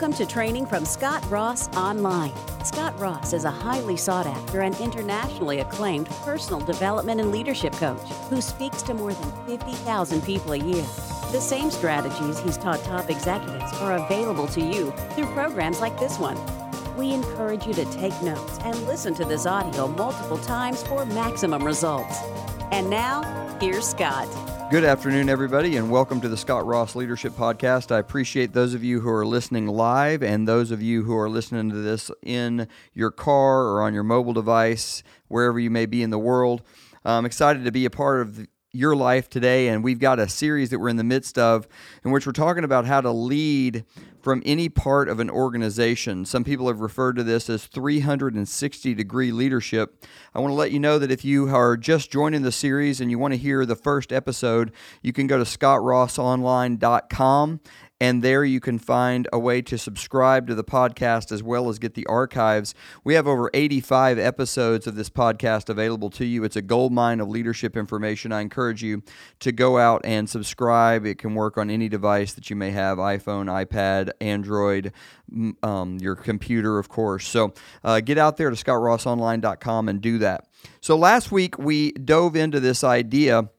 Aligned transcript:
Welcome 0.00 0.16
to 0.16 0.32
training 0.32 0.64
from 0.64 0.86
Scott 0.86 1.22
Ross 1.30 1.68
Online. 1.76 2.32
Scott 2.64 2.98
Ross 2.98 3.34
is 3.34 3.44
a 3.44 3.50
highly 3.50 3.98
sought 3.98 4.24
after 4.24 4.62
and 4.62 4.74
internationally 4.80 5.60
acclaimed 5.60 6.06
personal 6.24 6.58
development 6.58 7.20
and 7.20 7.30
leadership 7.30 7.74
coach 7.74 8.08
who 8.30 8.40
speaks 8.40 8.80
to 8.80 8.94
more 8.94 9.12
than 9.12 9.46
50,000 9.46 10.22
people 10.22 10.52
a 10.52 10.56
year. 10.56 10.86
The 11.32 11.38
same 11.38 11.70
strategies 11.70 12.38
he's 12.38 12.56
taught 12.56 12.82
top 12.82 13.10
executives 13.10 13.74
are 13.74 13.98
available 13.98 14.46
to 14.46 14.62
you 14.62 14.90
through 15.10 15.26
programs 15.34 15.82
like 15.82 16.00
this 16.00 16.18
one. 16.18 16.38
We 16.96 17.12
encourage 17.12 17.66
you 17.66 17.74
to 17.74 17.84
take 17.92 18.22
notes 18.22 18.58
and 18.62 18.74
listen 18.86 19.12
to 19.16 19.26
this 19.26 19.44
audio 19.44 19.86
multiple 19.86 20.38
times 20.38 20.82
for 20.82 21.04
maximum 21.04 21.62
results. 21.62 22.16
And 22.72 22.88
now, 22.88 23.20
here's 23.60 23.86
Scott. 23.86 24.28
Good 24.70 24.84
afternoon, 24.84 25.28
everybody, 25.28 25.78
and 25.78 25.90
welcome 25.90 26.20
to 26.20 26.28
the 26.28 26.36
Scott 26.36 26.64
Ross 26.64 26.94
Leadership 26.94 27.32
Podcast. 27.32 27.90
I 27.90 27.98
appreciate 27.98 28.52
those 28.52 28.72
of 28.72 28.84
you 28.84 29.00
who 29.00 29.10
are 29.10 29.26
listening 29.26 29.66
live 29.66 30.22
and 30.22 30.46
those 30.46 30.70
of 30.70 30.80
you 30.80 31.02
who 31.02 31.16
are 31.16 31.28
listening 31.28 31.70
to 31.70 31.76
this 31.78 32.08
in 32.22 32.68
your 32.94 33.10
car 33.10 33.62
or 33.62 33.82
on 33.82 33.94
your 33.94 34.04
mobile 34.04 34.32
device, 34.32 35.02
wherever 35.26 35.58
you 35.58 35.70
may 35.70 35.86
be 35.86 36.04
in 36.04 36.10
the 36.10 36.20
world. 36.20 36.62
I'm 37.04 37.24
excited 37.24 37.64
to 37.64 37.72
be 37.72 37.84
a 37.84 37.90
part 37.90 38.20
of 38.20 38.46
your 38.72 38.94
life 38.94 39.28
today, 39.28 39.68
and 39.68 39.82
we've 39.82 39.98
got 39.98 40.18
a 40.18 40.28
series 40.28 40.70
that 40.70 40.78
we're 40.78 40.88
in 40.88 40.96
the 40.96 41.04
midst 41.04 41.38
of 41.38 41.66
in 42.04 42.10
which 42.10 42.26
we're 42.26 42.32
talking 42.32 42.64
about 42.64 42.86
how 42.86 43.00
to 43.00 43.10
lead 43.10 43.84
from 44.22 44.42
any 44.44 44.68
part 44.68 45.08
of 45.08 45.18
an 45.18 45.30
organization. 45.30 46.24
Some 46.24 46.44
people 46.44 46.68
have 46.68 46.80
referred 46.80 47.16
to 47.16 47.24
this 47.24 47.50
as 47.50 47.66
360 47.66 48.94
degree 48.94 49.32
leadership. 49.32 50.04
I 50.34 50.40
want 50.40 50.52
to 50.52 50.56
let 50.56 50.70
you 50.70 50.78
know 50.78 50.98
that 50.98 51.10
if 51.10 51.24
you 51.24 51.48
are 51.48 51.76
just 51.76 52.12
joining 52.12 52.42
the 52.42 52.52
series 52.52 53.00
and 53.00 53.10
you 53.10 53.18
want 53.18 53.34
to 53.34 53.38
hear 53.38 53.66
the 53.66 53.76
first 53.76 54.12
episode, 54.12 54.72
you 55.02 55.12
can 55.12 55.26
go 55.26 55.38
to 55.38 55.44
scottrossonline.com 55.44 57.60
and 58.00 58.22
there 58.22 58.44
you 58.44 58.60
can 58.60 58.78
find 58.78 59.28
a 59.32 59.38
way 59.38 59.60
to 59.62 59.76
subscribe 59.76 60.46
to 60.46 60.54
the 60.54 60.64
podcast 60.64 61.30
as 61.30 61.42
well 61.42 61.68
as 61.68 61.78
get 61.78 61.94
the 61.94 62.06
archives. 62.06 62.74
We 63.04 63.14
have 63.14 63.26
over 63.26 63.50
85 63.52 64.18
episodes 64.18 64.86
of 64.86 64.94
this 64.94 65.10
podcast 65.10 65.68
available 65.68 66.08
to 66.10 66.24
you. 66.24 66.42
It's 66.44 66.56
a 66.56 66.62
gold 66.62 66.92
mine 66.92 67.20
of 67.20 67.28
leadership 67.28 67.76
information. 67.76 68.32
I 68.32 68.40
encourage 68.40 68.82
you 68.82 69.02
to 69.40 69.52
go 69.52 69.78
out 69.78 70.00
and 70.04 70.28
subscribe. 70.28 71.04
It 71.04 71.18
can 71.18 71.34
work 71.34 71.58
on 71.58 71.68
any 71.68 71.88
device 71.88 72.32
that 72.32 72.48
you 72.48 72.56
may 72.56 72.70
have 72.70 72.96
iPhone, 72.98 73.46
iPad, 73.46 74.10
Android, 74.20 74.92
um, 75.62 75.98
your 76.00 76.16
computer, 76.16 76.78
of 76.78 76.88
course. 76.88 77.28
So 77.28 77.52
uh, 77.84 78.00
get 78.00 78.16
out 78.16 78.38
there 78.38 78.50
to 78.50 78.56
scottrossonline.com 78.56 79.88
and 79.88 80.00
do 80.00 80.18
that. 80.18 80.46
So 80.80 80.96
last 80.96 81.30
week 81.30 81.58
we 81.58 81.92
dove 81.92 82.34
into 82.34 82.60
this 82.60 82.82
idea 82.82 83.50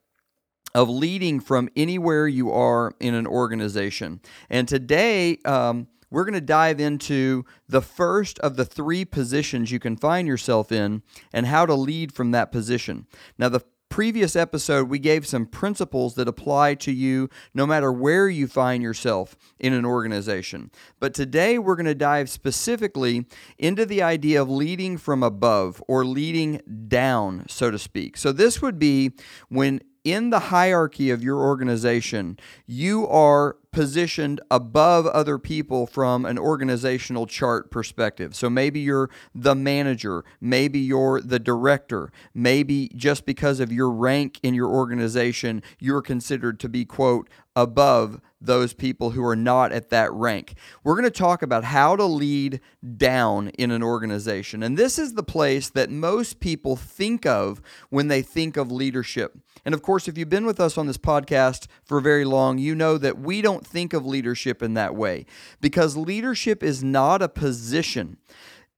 of 0.74 0.90
leading 0.90 1.40
from 1.40 1.70
anywhere 1.76 2.28
you 2.28 2.52
are 2.52 2.94
in 3.00 3.14
an 3.14 3.28
organization. 3.28 4.22
And 4.50 4.68
today, 4.68 5.38
um, 5.46 5.88
we're 6.10 6.26
going 6.26 6.34
to 6.34 6.42
dive 6.42 6.80
into 6.80 7.46
the 7.70 7.82
first 7.82 8.38
of 8.40 8.58
the 8.58 8.66
three 8.66 9.06
positions 9.06 9.72
you 9.72 9.80
can 9.80 9.96
find 9.96 10.28
yourself 10.28 10.72
in 10.72 11.04
and 11.34 11.48
how 11.48 11.66
to 11.66 11.74
lead 11.74 12.14
from 12.14 12.32
that 12.32 12.52
position. 12.52 13.08
Now, 13.38 13.50
the 13.50 13.64
previous 13.92 14.36
episode, 14.36 14.90
we 14.90 14.98
gave 14.98 15.28
some 15.28 15.46
principles 15.46 16.16
that 16.16 16.28
apply 16.28 16.74
to 16.76 16.92
you 16.92 17.30
no 17.54 17.68
matter 17.68 17.92
where 17.92 18.30
you 18.30 18.48
find 18.48 18.82
yourself 18.82 19.36
in 19.60 19.74
an 19.74 19.86
organization. 19.86 20.72
But 21.00 21.14
today, 21.14 21.60
we're 21.60 21.76
going 21.76 21.86
to 21.86 21.94
dive 21.94 22.30
specifically 22.30 23.26
into 23.58 23.86
the 23.86 24.02
idea 24.02 24.42
of 24.42 24.50
leading 24.50 24.98
from 24.98 25.22
above 25.24 25.84
or 25.88 26.06
leading 26.06 26.62
down, 26.88 27.46
so 27.48 27.70
to 27.70 27.78
speak. 27.78 28.18
So, 28.18 28.32
this 28.32 28.62
would 28.62 28.80
be 28.80 29.12
when 29.50 29.82
in 30.04 30.30
the 30.32 30.40
hierarchy 30.40 31.10
of 31.12 31.24
your 31.24 31.40
organization, 31.40 32.38
you 32.66 33.08
are 33.08 33.58
positioned 33.72 34.42
above 34.50 35.06
other 35.08 35.38
people 35.38 35.86
from 35.88 36.26
an 36.26 36.38
organizational 36.38 37.26
chart 37.26 37.72
perspective. 37.72 38.36
So 38.36 38.50
maybe 38.50 38.80
you're 38.80 39.10
the 39.34 39.56
manager, 39.56 40.26
maybe 40.42 40.80
you're 40.80 41.22
the 41.22 41.40
director, 41.40 42.12
maybe 42.34 42.90
just 42.96 43.26
because 43.26 43.60
of 43.60 43.72
your 43.72 43.92
rank 43.92 44.40
in 44.44 44.54
your 44.54 44.70
organization, 44.70 45.62
you're 45.80 46.02
considered 46.02 46.60
to 46.62 46.70
be, 46.70 46.84
quote, 46.84 47.30
above 47.56 48.20
those 48.42 48.74
people 48.74 49.12
who 49.12 49.24
are 49.24 49.36
not 49.36 49.72
at 49.72 49.90
that 49.90 50.12
rank. 50.12 50.56
We're 50.84 50.96
going 50.96 51.04
to 51.04 51.12
talk 51.12 51.42
about 51.42 51.64
how 51.64 51.96
to 51.96 52.04
lead 52.04 52.60
down 52.98 53.50
in 53.50 53.72
an 53.72 53.84
organization. 53.84 54.64
And 54.64 54.78
this 54.78 54.98
is 54.98 55.14
the 55.14 55.24
place 55.24 55.70
that 55.70 55.90
most 55.90 56.40
people 56.40 56.76
think 56.76 57.26
of 57.26 57.62
when 57.90 58.08
they 58.08 58.22
think 58.22 58.58
of 58.58 58.72
leadership. 58.72 59.38
And 59.64 59.76
of 59.76 59.82
course, 59.82 60.08
if 60.08 60.18
you've 60.18 60.30
been 60.30 60.46
with 60.46 60.60
us 60.60 60.78
on 60.78 60.88
this 60.88 60.98
podcast 60.98 61.68
for 61.84 62.02
very 62.02 62.26
long, 62.26 62.58
you 62.58 62.74
know 62.74 62.98
that 62.98 63.20
we 63.20 63.42
don't 63.42 63.66
think 63.66 63.94
of 63.94 64.06
leadership 64.06 64.64
in 64.64 64.74
that 64.74 64.96
way 64.96 65.26
because 65.60 65.96
leadership 65.96 66.64
is 66.64 66.84
not 66.84 67.22
a 67.22 67.30
position, 67.30 68.18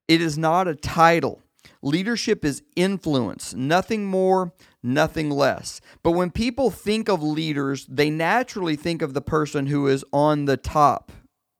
it 0.08 0.22
is 0.22 0.38
not 0.38 0.68
a 0.68 0.76
title. 0.76 1.42
Leadership 1.84 2.46
is 2.46 2.64
influence, 2.78 3.54
nothing 3.54 4.06
more, 4.06 4.54
nothing 4.82 5.30
less. 5.30 5.82
But 6.02 6.12
when 6.12 6.32
people 6.32 6.72
think 6.72 7.10
of 7.10 7.22
leaders, 7.22 7.86
they 7.88 8.10
naturally 8.10 8.78
think 8.78 9.02
of 9.02 9.14
the 9.14 9.22
person 9.22 9.68
who 9.68 9.88
is 9.88 10.06
on 10.14 10.46
the 10.46 10.56
top, 10.56 11.12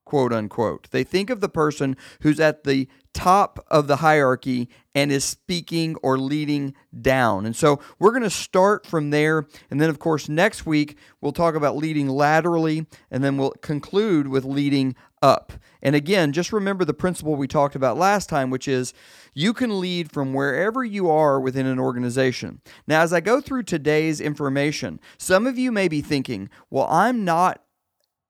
quote 0.06 0.32
unquote. 0.32 0.90
They 0.92 1.04
think 1.04 1.30
of 1.30 1.42
the 1.42 1.50
person 1.50 1.98
who's 2.22 2.40
at 2.40 2.64
the 2.64 2.88
top 3.14 3.64
of 3.68 3.88
the 3.88 3.98
hierarchy 3.98 4.70
and 4.96 5.12
is 5.12 5.24
speaking 5.24 5.96
or 6.04 6.18
leading 6.18 6.74
down. 7.02 7.46
And 7.46 7.56
so 7.56 7.80
we're 8.00 8.12
going 8.12 8.24
to 8.24 8.30
start 8.30 8.86
from 8.86 9.10
there. 9.10 9.48
And 9.72 9.80
then, 9.82 9.90
of 9.90 10.00
course, 10.00 10.30
next 10.30 10.66
week 10.66 10.98
we'll 11.22 11.32
talk 11.32 11.56
about 11.56 11.78
leading 11.78 12.10
laterally, 12.10 12.86
and 13.10 13.24
then 13.24 13.38
we'll 13.38 13.52
conclude 13.62 14.28
with 14.28 14.46
leading 14.46 14.96
up. 15.22 15.54
And 15.82 15.96
again, 15.96 16.34
just 16.34 16.54
remember 16.54 16.86
the 16.86 16.94
principle 16.94 17.36
we 17.36 17.48
talked 17.48 17.76
about 17.76 17.98
last 17.98 18.30
time, 18.30 18.50
which 18.50 18.68
is 18.68 18.94
you 19.34 19.54
can 19.54 19.80
lead 19.80 20.12
from 20.12 20.34
wherever 20.34 20.84
you 20.84 21.10
are 21.10 21.40
within 21.40 21.66
an 21.66 21.80
organization. 21.80 22.62
Now, 22.88 23.02
as 23.02 23.14
I 23.14 23.22
go 23.22 23.42
through 23.42 23.64
today's 23.64 24.22
information, 24.22 25.00
some 25.18 25.48
of 25.48 25.58
you 25.58 25.72
may 25.72 25.88
be 25.88 26.02
thinking, 26.02 26.50
well, 26.70 26.88
I'm 26.90 27.26
not 27.26 27.63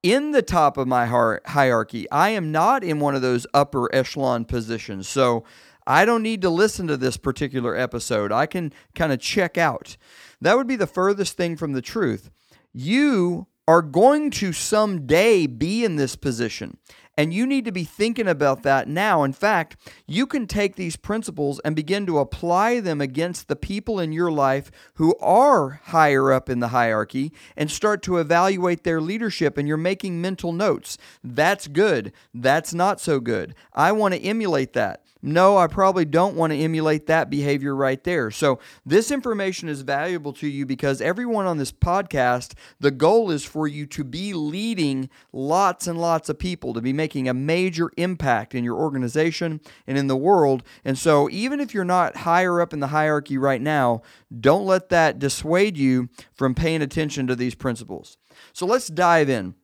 in 0.03 0.31
the 0.31 0.41
top 0.41 0.77
of 0.77 0.87
my 0.87 1.05
hierarchy. 1.05 2.09
I 2.11 2.29
am 2.29 2.51
not 2.51 2.83
in 2.83 2.99
one 2.99 3.15
of 3.15 3.21
those 3.21 3.47
upper 3.53 3.93
echelon 3.95 4.45
positions. 4.45 5.07
So 5.07 5.45
I 5.87 6.05
don't 6.05 6.21
need 6.21 6.41
to 6.41 6.49
listen 6.49 6.87
to 6.87 6.97
this 6.97 7.17
particular 7.17 7.75
episode. 7.75 8.31
I 8.31 8.45
can 8.45 8.73
kind 8.93 9.13
of 9.13 9.19
check 9.19 9.57
out. 9.57 9.97
That 10.41 10.57
would 10.57 10.67
be 10.67 10.75
the 10.75 10.87
furthest 10.87 11.37
thing 11.37 11.55
from 11.55 11.71
the 11.71 11.81
truth. 11.81 12.29
You 12.73 13.47
are 13.67 13.81
going 13.81 14.29
to 14.29 14.51
someday 14.51 15.47
be 15.47 15.85
in 15.85 15.95
this 15.95 16.17
position. 16.17 16.77
And 17.15 17.33
you 17.33 17.45
need 17.45 17.65
to 17.65 17.71
be 17.71 17.83
thinking 17.83 18.27
about 18.27 18.63
that 18.63 18.87
now. 18.87 19.23
In 19.23 19.33
fact, 19.33 19.77
you 20.07 20.25
can 20.25 20.47
take 20.47 20.75
these 20.75 20.95
principles 20.95 21.59
and 21.63 21.75
begin 21.75 22.05
to 22.07 22.17
apply 22.17 22.79
them 22.79 23.01
against 23.01 23.47
the 23.47 23.55
people 23.55 23.99
in 23.99 24.11
your 24.11 24.31
life 24.31 24.71
who 24.95 25.15
are 25.17 25.81
higher 25.85 26.31
up 26.31 26.49
in 26.49 26.59
the 26.59 26.69
hierarchy 26.69 27.31
and 27.55 27.69
start 27.69 28.01
to 28.03 28.17
evaluate 28.17 28.83
their 28.83 28.99
leadership. 28.99 29.57
And 29.57 29.67
you're 29.67 29.77
making 29.77 30.21
mental 30.21 30.53
notes. 30.53 30.97
That's 31.23 31.67
good. 31.67 32.13
That's 32.33 32.73
not 32.73 32.99
so 32.99 33.19
good. 33.19 33.53
I 33.73 33.91
want 33.91 34.15
to 34.15 34.21
emulate 34.21 34.73
that. 34.73 35.03
No, 35.25 35.57
I 35.57 35.67
probably 35.67 36.03
don't 36.03 36.35
want 36.35 36.51
to 36.51 36.59
emulate 36.59 37.07
that 37.07 37.29
behavior 37.29 37.73
right 37.73 38.03
there. 38.03 38.29
So, 38.29 38.59
this 38.85 39.09
information 39.09 39.69
is 39.69 39.79
valuable 39.79 40.33
to 40.33 40.47
you 40.49 40.65
because 40.65 40.99
everyone 40.99 41.45
on 41.45 41.57
this 41.57 41.71
podcast, 41.71 42.55
the 42.81 42.91
goal 42.91 43.31
is 43.31 43.45
for 43.45 43.65
you 43.65 43.85
to 43.85 44.03
be 44.03 44.33
leading 44.33 45.09
lots 45.31 45.87
and 45.87 45.97
lots 45.97 46.27
of 46.27 46.37
people, 46.37 46.73
to 46.73 46.81
be 46.81 46.91
making 46.91 47.29
a 47.29 47.33
major 47.33 47.89
impact 47.95 48.53
in 48.53 48.65
your 48.65 48.75
organization 48.75 49.61
and 49.87 49.97
in 49.97 50.07
the 50.07 50.17
world. 50.17 50.61
And 50.83 50.97
so, 50.97 51.29
even 51.29 51.61
if 51.61 51.73
you're 51.73 51.85
not 51.85 52.17
higher 52.17 52.59
up 52.59 52.73
in 52.73 52.81
the 52.81 52.87
hierarchy 52.87 53.37
right 53.37 53.61
now, 53.61 54.01
don't 54.37 54.65
let 54.65 54.89
that 54.89 55.19
dissuade 55.19 55.77
you 55.77 56.09
from 56.33 56.53
paying 56.53 56.81
attention 56.81 57.27
to 57.27 57.35
these 57.37 57.55
principles. 57.55 58.17
So, 58.51 58.65
let's 58.65 58.89
dive 58.89 59.29
in. 59.29 59.55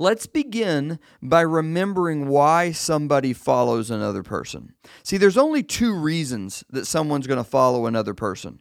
Let's 0.00 0.24
begin 0.24 0.98
by 1.20 1.42
remembering 1.42 2.28
why 2.28 2.72
somebody 2.72 3.34
follows 3.34 3.90
another 3.90 4.22
person. 4.22 4.72
See, 5.02 5.18
there's 5.18 5.36
only 5.36 5.62
two 5.62 5.94
reasons 5.94 6.64
that 6.70 6.86
someone's 6.86 7.26
going 7.26 7.36
to 7.36 7.44
follow 7.44 7.84
another 7.84 8.14
person 8.14 8.60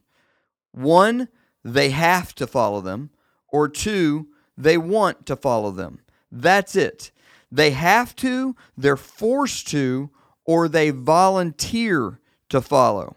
one, 0.73 1.29
they 1.63 1.91
have 1.91 2.35
to 2.35 2.45
follow 2.45 2.81
them, 2.81 3.11
or 3.47 3.69
two, 3.69 4.27
they 4.57 4.77
want 4.77 5.25
to 5.27 5.37
follow 5.37 5.71
them. 5.71 6.01
That's 6.29 6.75
it. 6.75 7.11
They 7.49 7.71
have 7.71 8.17
to, 8.17 8.57
they're 8.75 8.97
forced 8.97 9.69
to, 9.69 10.09
or 10.43 10.67
they 10.67 10.89
volunteer 10.89 12.19
to 12.49 12.59
follow. 12.59 13.15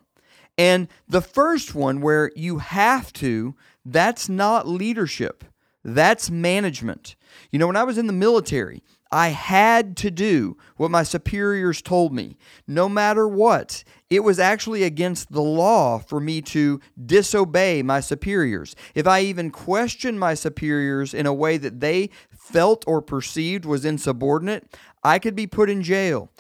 And 0.57 0.87
the 1.09 1.23
first 1.23 1.75
one, 1.75 2.01
where 2.01 2.31
you 2.37 2.59
have 2.59 3.13
to, 3.15 3.57
that's 3.85 4.29
not 4.29 4.69
leadership. 4.69 5.43
That's 5.83 6.31
management. 6.31 7.17
You 7.51 7.59
know, 7.59 7.67
when 7.67 7.77
I 7.77 7.85
was 7.85 7.99
in 7.99 8.07
the 8.07 8.13
military, 8.13 8.83
I 9.11 9.29
had 9.29 9.97
to 9.99 10.11
do 10.11 10.57
what 10.77 10.91
my 10.91 11.03
superiors 11.03 11.83
told 11.83 12.15
me, 12.15 12.37
no 12.67 12.89
matter 12.89 13.29
what. 13.29 13.85
it 14.13 14.23
was 14.23 14.39
actually 14.39 14.83
against 14.83 15.33
the 15.33 15.41
law 15.41 15.99
for 15.99 16.21
me 16.21 16.43
to 16.43 16.81
disobey 17.07 17.83
my 17.83 17.99
superiors. 17.99 18.77
If 18.95 19.07
I 19.07 19.21
even 19.21 19.51
questioned 19.51 20.21
my 20.21 20.35
superiors 20.35 21.15
in 21.15 21.25
a 21.25 21.33
way 21.33 21.57
that 21.57 21.81
they 21.81 22.11
felt 22.31 22.85
or 22.87 23.01
perceived 23.01 23.65
was 23.65 23.87
insubordinate, 23.87 24.77
I 25.03 25.19
could 25.19 25.35
be 25.35 25.47
put 25.47 25.71
in 25.71 25.83
jail. 25.83 26.31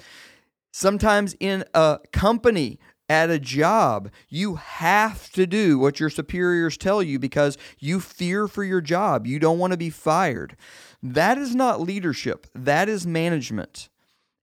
Sometimes 0.70 1.34
in 1.40 1.64
a 1.72 1.98
company, 2.12 2.78
at 3.12 3.28
a 3.28 3.38
job, 3.38 4.10
you 4.30 4.54
have 4.54 5.30
to 5.32 5.46
do 5.46 5.78
what 5.78 6.00
your 6.00 6.08
superiors 6.08 6.78
tell 6.78 7.02
you 7.02 7.18
because 7.18 7.58
you 7.78 8.00
fear 8.00 8.48
for 8.48 8.64
your 8.64 8.80
job. 8.80 9.26
You 9.26 9.38
don't 9.38 9.58
want 9.58 9.72
to 9.72 9.76
be 9.76 9.90
fired. 9.90 10.56
That 11.02 11.36
is 11.36 11.54
not 11.54 11.82
leadership, 11.82 12.46
that 12.54 12.88
is 12.88 13.06
management. 13.06 13.90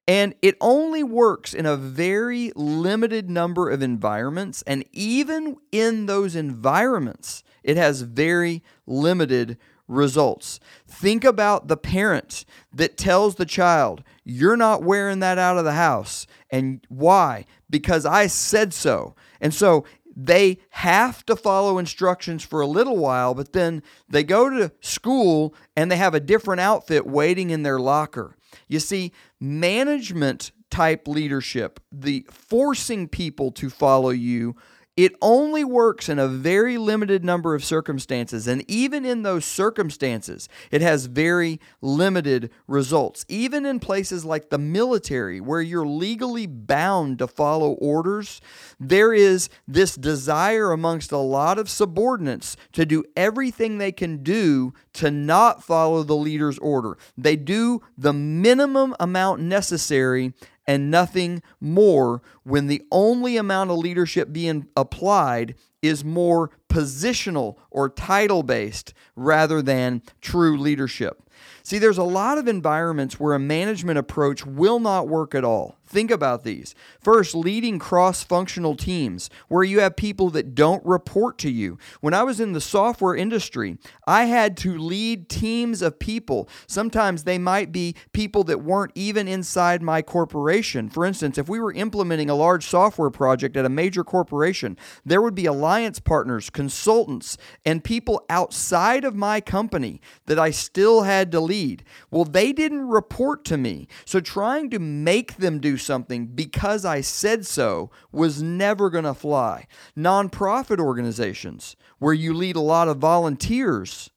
And 0.07 0.35
it 0.43 0.55
only 0.61 1.01
works 1.01 1.55
in 1.55 1.65
a 1.65 1.75
very 1.75 2.51
limited 2.55 3.27
number 3.27 3.71
of 3.71 3.81
environments. 3.81 4.61
And 4.67 4.83
even 4.91 5.57
in 5.71 6.05
those 6.05 6.35
environments, 6.35 7.43
it 7.63 7.75
has 7.75 8.01
very 8.01 8.61
limited 8.85 9.57
results. 9.89 10.59
Think 10.87 11.25
about 11.25 11.67
the 11.67 11.75
parent 11.75 12.45
that 12.73 12.95
tells 12.95 13.35
the 13.35 13.45
child, 13.45 14.03
You're 14.23 14.57
not 14.57 14.83
wearing 14.83 15.19
that 15.19 15.37
out 15.37 15.57
of 15.57 15.65
the 15.65 15.73
house. 15.73 16.27
And 16.49 16.85
why? 16.87 17.45
Because 17.69 18.05
I 18.05 18.27
said 18.27 18.73
so. 18.73 19.15
And 19.41 19.53
so 19.53 19.85
they 20.15 20.59
have 20.71 21.25
to 21.25 21.35
follow 21.35 21.77
instructions 21.77 22.43
for 22.43 22.61
a 22.61 22.67
little 22.67 22.97
while, 22.97 23.33
but 23.33 23.53
then 23.53 23.81
they 24.09 24.23
go 24.23 24.49
to 24.49 24.71
school 24.81 25.53
and 25.75 25.89
they 25.89 25.97
have 25.97 26.13
a 26.13 26.19
different 26.19 26.61
outfit 26.61 27.05
waiting 27.05 27.49
in 27.49 27.63
their 27.63 27.79
locker. 27.79 28.35
You 28.67 28.79
see, 28.79 29.13
management 29.39 30.51
type 30.69 31.07
leadership, 31.07 31.79
the 31.91 32.25
forcing 32.29 33.07
people 33.07 33.51
to 33.53 33.69
follow 33.69 34.09
you, 34.09 34.55
it 35.05 35.15
only 35.21 35.63
works 35.63 36.09
in 36.09 36.19
a 36.19 36.27
very 36.27 36.77
limited 36.77 37.23
number 37.23 37.55
of 37.55 37.63
circumstances. 37.63 38.47
And 38.47 38.69
even 38.69 39.05
in 39.05 39.23
those 39.23 39.45
circumstances, 39.45 40.49
it 40.71 40.81
has 40.81 41.05
very 41.05 41.61
limited 41.81 42.51
results. 42.67 43.25
Even 43.29 43.65
in 43.65 43.79
places 43.79 44.25
like 44.25 44.49
the 44.49 44.57
military, 44.57 45.39
where 45.39 45.61
you're 45.61 45.87
legally 45.87 46.47
bound 46.47 47.19
to 47.19 47.27
follow 47.27 47.75
orders, 47.75 48.41
there 48.77 49.13
is 49.13 49.47
this 49.65 49.95
desire 49.95 50.73
amongst 50.73 51.13
a 51.13 51.17
lot 51.17 51.57
of 51.57 51.69
subordinates 51.69 52.57
to 52.73 52.85
do 52.85 53.05
everything 53.15 53.77
they 53.77 53.93
can 53.93 54.21
do 54.21 54.73
to 54.91 55.09
not 55.09 55.63
follow 55.63 56.03
the 56.03 56.13
leader's 56.13 56.59
order. 56.59 56.97
They 57.17 57.37
do 57.37 57.81
the 57.97 58.11
minimum 58.11 58.97
amount 58.99 59.39
necessary 59.39 60.33
and 60.69 60.91
nothing 60.91 61.41
more 61.59 62.21
when 62.43 62.67
the 62.67 62.83
only 62.91 63.37
amount 63.37 63.71
of 63.71 63.77
leadership 63.79 64.31
being 64.31 64.67
applied 64.77 65.55
is 65.81 66.05
more 66.05 66.51
positional 66.69 67.55
or 67.71 67.89
title 67.89 68.43
based 68.43 68.93
rather 69.15 69.63
than 69.63 70.03
true 70.21 70.55
leadership. 70.59 71.23
See, 71.63 71.79
there's 71.79 71.97
a 71.97 72.03
lot 72.03 72.37
of 72.37 72.47
environments 72.47 73.19
where 73.19 73.33
a 73.33 73.39
management 73.39 73.97
approach 73.97 74.45
will 74.45 74.79
not 74.79 75.07
work 75.07 75.33
at 75.33 75.43
all. 75.43 75.78
Think 75.89 76.11
about 76.11 76.43
these. 76.43 76.75
First, 77.01 77.33
leading 77.33 77.79
cross 77.79 78.23
functional 78.23 78.75
teams 78.75 79.27
where 79.47 79.63
you 79.63 79.79
have 79.79 79.95
people 79.95 80.29
that 80.29 80.53
don't 80.53 80.85
report 80.85 81.39
to 81.39 81.49
you. 81.49 81.79
When 81.99 82.13
I 82.13 82.21
was 82.21 82.39
in 82.39 82.53
the 82.53 82.61
software 82.61 83.15
industry, 83.15 83.79
I 84.05 84.25
had 84.25 84.55
to 84.57 84.77
lead 84.77 85.29
teams 85.29 85.81
of 85.81 85.97
people. 85.97 86.47
Sometimes 86.67 87.23
they 87.23 87.39
might 87.39 87.71
be 87.71 87.95
people 88.13 88.43
that 88.43 88.61
weren't 88.61 88.91
even 88.93 89.27
inside 89.27 89.81
my 89.81 90.03
corporation. 90.03 90.89
For 90.89 91.05
instance, 91.05 91.39
if 91.39 91.49
we 91.49 91.59
were 91.59 91.73
implementing 91.73 92.29
a 92.29 92.35
large 92.35 92.67
software 92.67 93.09
project 93.09 93.57
at 93.57 93.65
a 93.65 93.69
major 93.69 94.03
corporation, 94.03 94.77
there 95.03 95.23
would 95.23 95.33
be 95.33 95.47
alliance 95.47 95.99
partners, 95.99 96.51
consultants, 96.51 97.35
and 97.65 97.83
people 97.83 98.23
outside 98.29 99.03
of 99.03 99.15
my 99.15 99.41
company 99.41 100.01
that 100.27 100.37
I 100.37 100.51
still 100.51 101.01
had 101.01 101.31
to 101.31 101.39
lead. 101.39 101.83
Well, 102.11 102.25
they 102.25 102.53
didn't 102.53 102.87
report 102.87 103.43
to 103.45 103.57
me. 103.57 103.87
So 104.05 104.19
trying 104.19 104.69
to 104.69 104.77
make 104.77 105.37
them 105.37 105.59
do 105.59 105.78
something 105.79 106.27
because 106.27 106.85
I 106.85 107.01
said 107.01 107.45
so 107.45 107.89
was 108.11 108.41
never 108.41 108.89
going 108.89 109.05
to 109.05 109.13
fly. 109.13 109.67
Nonprofit 109.97 110.79
organizations 110.79 111.75
where 111.97 112.13
you 112.13 112.33
lead 112.33 112.55
a 112.55 112.61
lot 112.61 112.87
of 112.87 112.97
volunteers, 112.97 114.11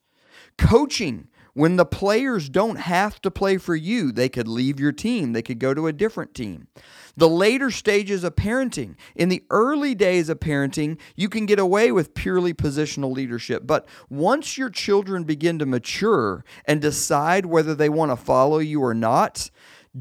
coaching 0.58 1.28
when 1.54 1.76
the 1.76 1.84
players 1.84 2.48
don't 2.48 2.76
have 2.76 3.20
to 3.20 3.30
play 3.30 3.58
for 3.58 3.76
you, 3.76 4.10
they 4.10 4.30
could 4.30 4.48
leave 4.48 4.80
your 4.80 4.92
team, 4.92 5.32
they 5.32 5.42
could 5.42 5.58
go 5.58 5.74
to 5.74 5.86
a 5.86 5.92
different 5.92 6.34
team. 6.34 6.68
The 7.14 7.28
later 7.28 7.70
stages 7.70 8.24
of 8.24 8.36
parenting, 8.36 8.96
in 9.14 9.28
the 9.28 9.44
early 9.50 9.94
days 9.94 10.30
of 10.30 10.40
parenting, 10.40 10.98
you 11.14 11.28
can 11.28 11.44
get 11.44 11.58
away 11.58 11.92
with 11.92 12.14
purely 12.14 12.54
positional 12.54 13.12
leadership. 13.12 13.66
But 13.66 13.86
once 14.08 14.56
your 14.56 14.70
children 14.70 15.24
begin 15.24 15.58
to 15.58 15.66
mature 15.66 16.42
and 16.64 16.80
decide 16.80 17.44
whether 17.44 17.74
they 17.74 17.90
want 17.90 18.12
to 18.12 18.16
follow 18.16 18.58
you 18.58 18.82
or 18.82 18.94
not, 18.94 19.50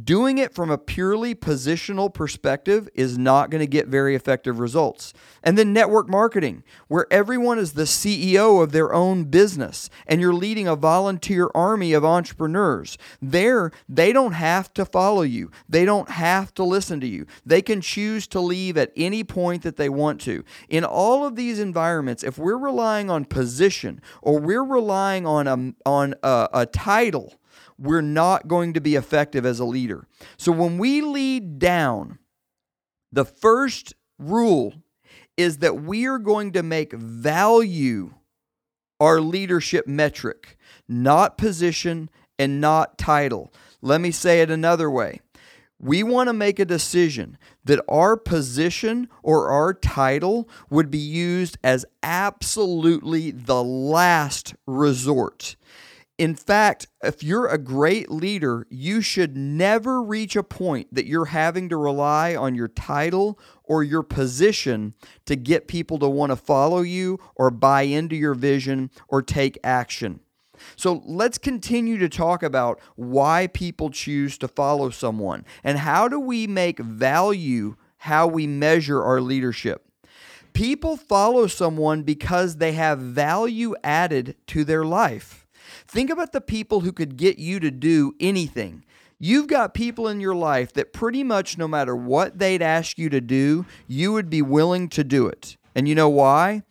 Doing 0.06 0.38
it 0.38 0.54
from 0.54 0.72
a 0.72 0.78
purely 0.78 1.36
positional 1.36 2.14
perspective 2.14 2.88
is 2.96 3.18
not 3.18 3.50
going 3.50 3.60
to 3.60 3.68
get 3.68 3.90
very 3.90 4.16
effective 4.16 4.58
results. 4.58 5.12
And 5.44 5.58
then 5.58 5.74
network 5.74 6.08
marketing, 6.08 6.64
where 6.88 7.08
everyone 7.12 7.60
is 7.60 7.74
the 7.74 7.84
CEO 7.84 8.64
of 8.64 8.72
their 8.72 8.94
own 8.94 9.26
business 9.26 9.90
and 10.08 10.22
you're 10.22 10.34
leading 10.34 10.66
a 10.66 10.78
volunteer 10.78 11.50
army 11.54 11.92
of 11.92 12.06
entrepreneurs. 12.06 12.98
There, 13.22 13.70
they 13.90 14.14
don't 14.14 14.32
have 14.32 14.74
to 14.76 14.86
follow 14.86 15.24
you, 15.24 15.52
they 15.68 15.84
don't 15.84 16.10
have 16.12 16.54
to 16.54 16.64
listen 16.64 17.02
to 17.02 17.08
you. 17.08 17.26
They 17.46 17.62
can 17.62 17.82
choose 17.82 18.28
to 18.28 18.40
leave 18.40 18.78
at 18.78 18.94
any 18.96 19.26
point 19.26 19.64
that 19.64 19.76
they 19.76 19.90
want 19.90 20.22
to. 20.22 20.46
In 20.70 20.86
all 20.86 21.26
of 21.26 21.36
these 21.36 21.60
environments, 21.60 22.24
if 22.24 22.38
we're 22.38 22.58
relying 22.58 23.10
on 23.10 23.26
position 23.26 24.02
or 24.22 24.40
we're 24.40 24.64
relying 24.64 25.28
on 25.28 25.48
a, 25.48 25.74
on 25.86 26.16
a, 26.24 26.48
a 26.54 26.66
title, 26.66 27.41
we're 27.82 28.02
not 28.02 28.48
going 28.48 28.74
to 28.74 28.82
be 28.82 28.96
effective 28.96 29.46
as 29.46 29.60
a 29.60 29.66
leader. 29.66 30.08
So 30.38 30.52
when 30.52 30.78
we 30.78 31.02
lead 31.02 31.58
down, 31.58 32.20
the 33.12 33.26
first 33.26 33.96
rule 34.20 34.74
is 35.36 35.58
that 35.58 35.82
we 35.82 36.06
are 36.06 36.20
going 36.20 36.52
to 36.52 36.62
make 36.62 36.94
value 36.94 38.14
our 39.00 39.20
leadership 39.20 39.88
metric, 39.88 40.58
not 40.88 41.40
position 41.40 42.10
and 42.38 42.62
not 42.62 43.00
title. 43.00 43.52
Let 43.82 44.00
me 44.00 44.12
say 44.12 44.42
it 44.42 44.52
another 44.52 44.90
way. 44.90 45.22
We 45.80 46.04
want 46.04 46.28
to 46.28 46.34
make 46.34 46.60
a 46.60 46.66
decision 46.66 47.40
that 47.66 47.84
our 47.90 48.16
position 48.16 49.10
or 49.24 49.50
our 49.50 49.74
title 49.74 50.48
would 50.70 50.92
be 50.92 51.00
used 51.00 51.58
as 51.64 51.84
absolutely 52.04 53.32
the 53.32 53.64
last 53.64 54.54
resort. 54.68 55.56
In 56.22 56.36
fact, 56.36 56.86
if 57.02 57.24
you're 57.24 57.48
a 57.48 57.58
great 57.58 58.12
leader, 58.12 58.68
you 58.70 59.02
should 59.02 59.36
never 59.36 60.04
reach 60.04 60.36
a 60.36 60.44
point 60.44 60.94
that 60.94 61.08
you're 61.08 61.26
having 61.26 61.68
to 61.70 61.78
rely 61.78 62.36
on 62.36 62.54
your 62.54 62.68
title 62.68 63.40
or 63.64 63.82
your 63.82 64.04
position 64.04 64.94
to 65.26 65.36
get 65.36 65.68
people 65.68 65.98
to 65.98 66.08
want 66.08 66.32
to 66.32 66.36
follow 66.36 66.82
you 66.82 67.18
or 67.36 67.50
buy 67.50 67.82
into 67.82 68.16
your 68.16 68.36
vision 68.36 68.92
or 69.08 69.24
take 69.24 69.58
action. 69.64 70.20
So 70.76 71.02
let's 71.08 71.40
continue 71.40 71.98
to 71.98 72.08
talk 72.08 72.44
about 72.44 72.80
why 72.96 73.48
people 73.48 73.90
choose 73.90 74.38
to 74.38 74.48
follow 74.48 74.92
someone 74.92 75.44
and 75.64 75.80
how 75.80 76.08
do 76.08 76.20
we 76.20 76.46
make 76.46 76.78
value 76.78 77.78
how 77.98 78.28
we 78.28 78.46
measure 78.46 79.04
our 79.04 79.22
leadership. 79.22 79.88
People 80.54 80.98
follow 80.98 81.48
someone 81.48 82.04
because 82.04 82.58
they 82.58 82.74
have 82.74 83.00
value 83.00 83.74
added 83.84 84.36
to 84.46 84.64
their 84.64 84.86
life. 84.86 85.41
Think 85.88 86.10
about 86.10 86.32
the 86.32 86.42
people 86.42 86.82
who 86.82 86.92
could 86.92 87.18
get 87.18 87.40
you 87.40 87.60
to 87.60 87.72
do 87.72 88.14
anything. 88.20 88.84
You've 89.20 89.48
got 89.48 89.76
people 89.76 90.08
in 90.08 90.20
your 90.20 90.34
life 90.34 90.74
that 90.74 90.94
pretty 90.94 91.24
much 91.24 91.58
no 91.58 91.68
matter 91.68 91.96
what 91.96 92.40
they'd 92.40 92.62
ask 92.62 92.98
you 92.98 93.10
to 93.10 93.22
do, 93.22 93.66
you 93.88 94.14
would 94.14 94.30
be 94.30 94.42
willing 94.42 94.90
to 94.90 95.04
do 95.04 95.28
it. 95.28 95.58
And 95.76 95.88
you 95.88 95.94
know 95.94 96.10
why? 96.10 96.64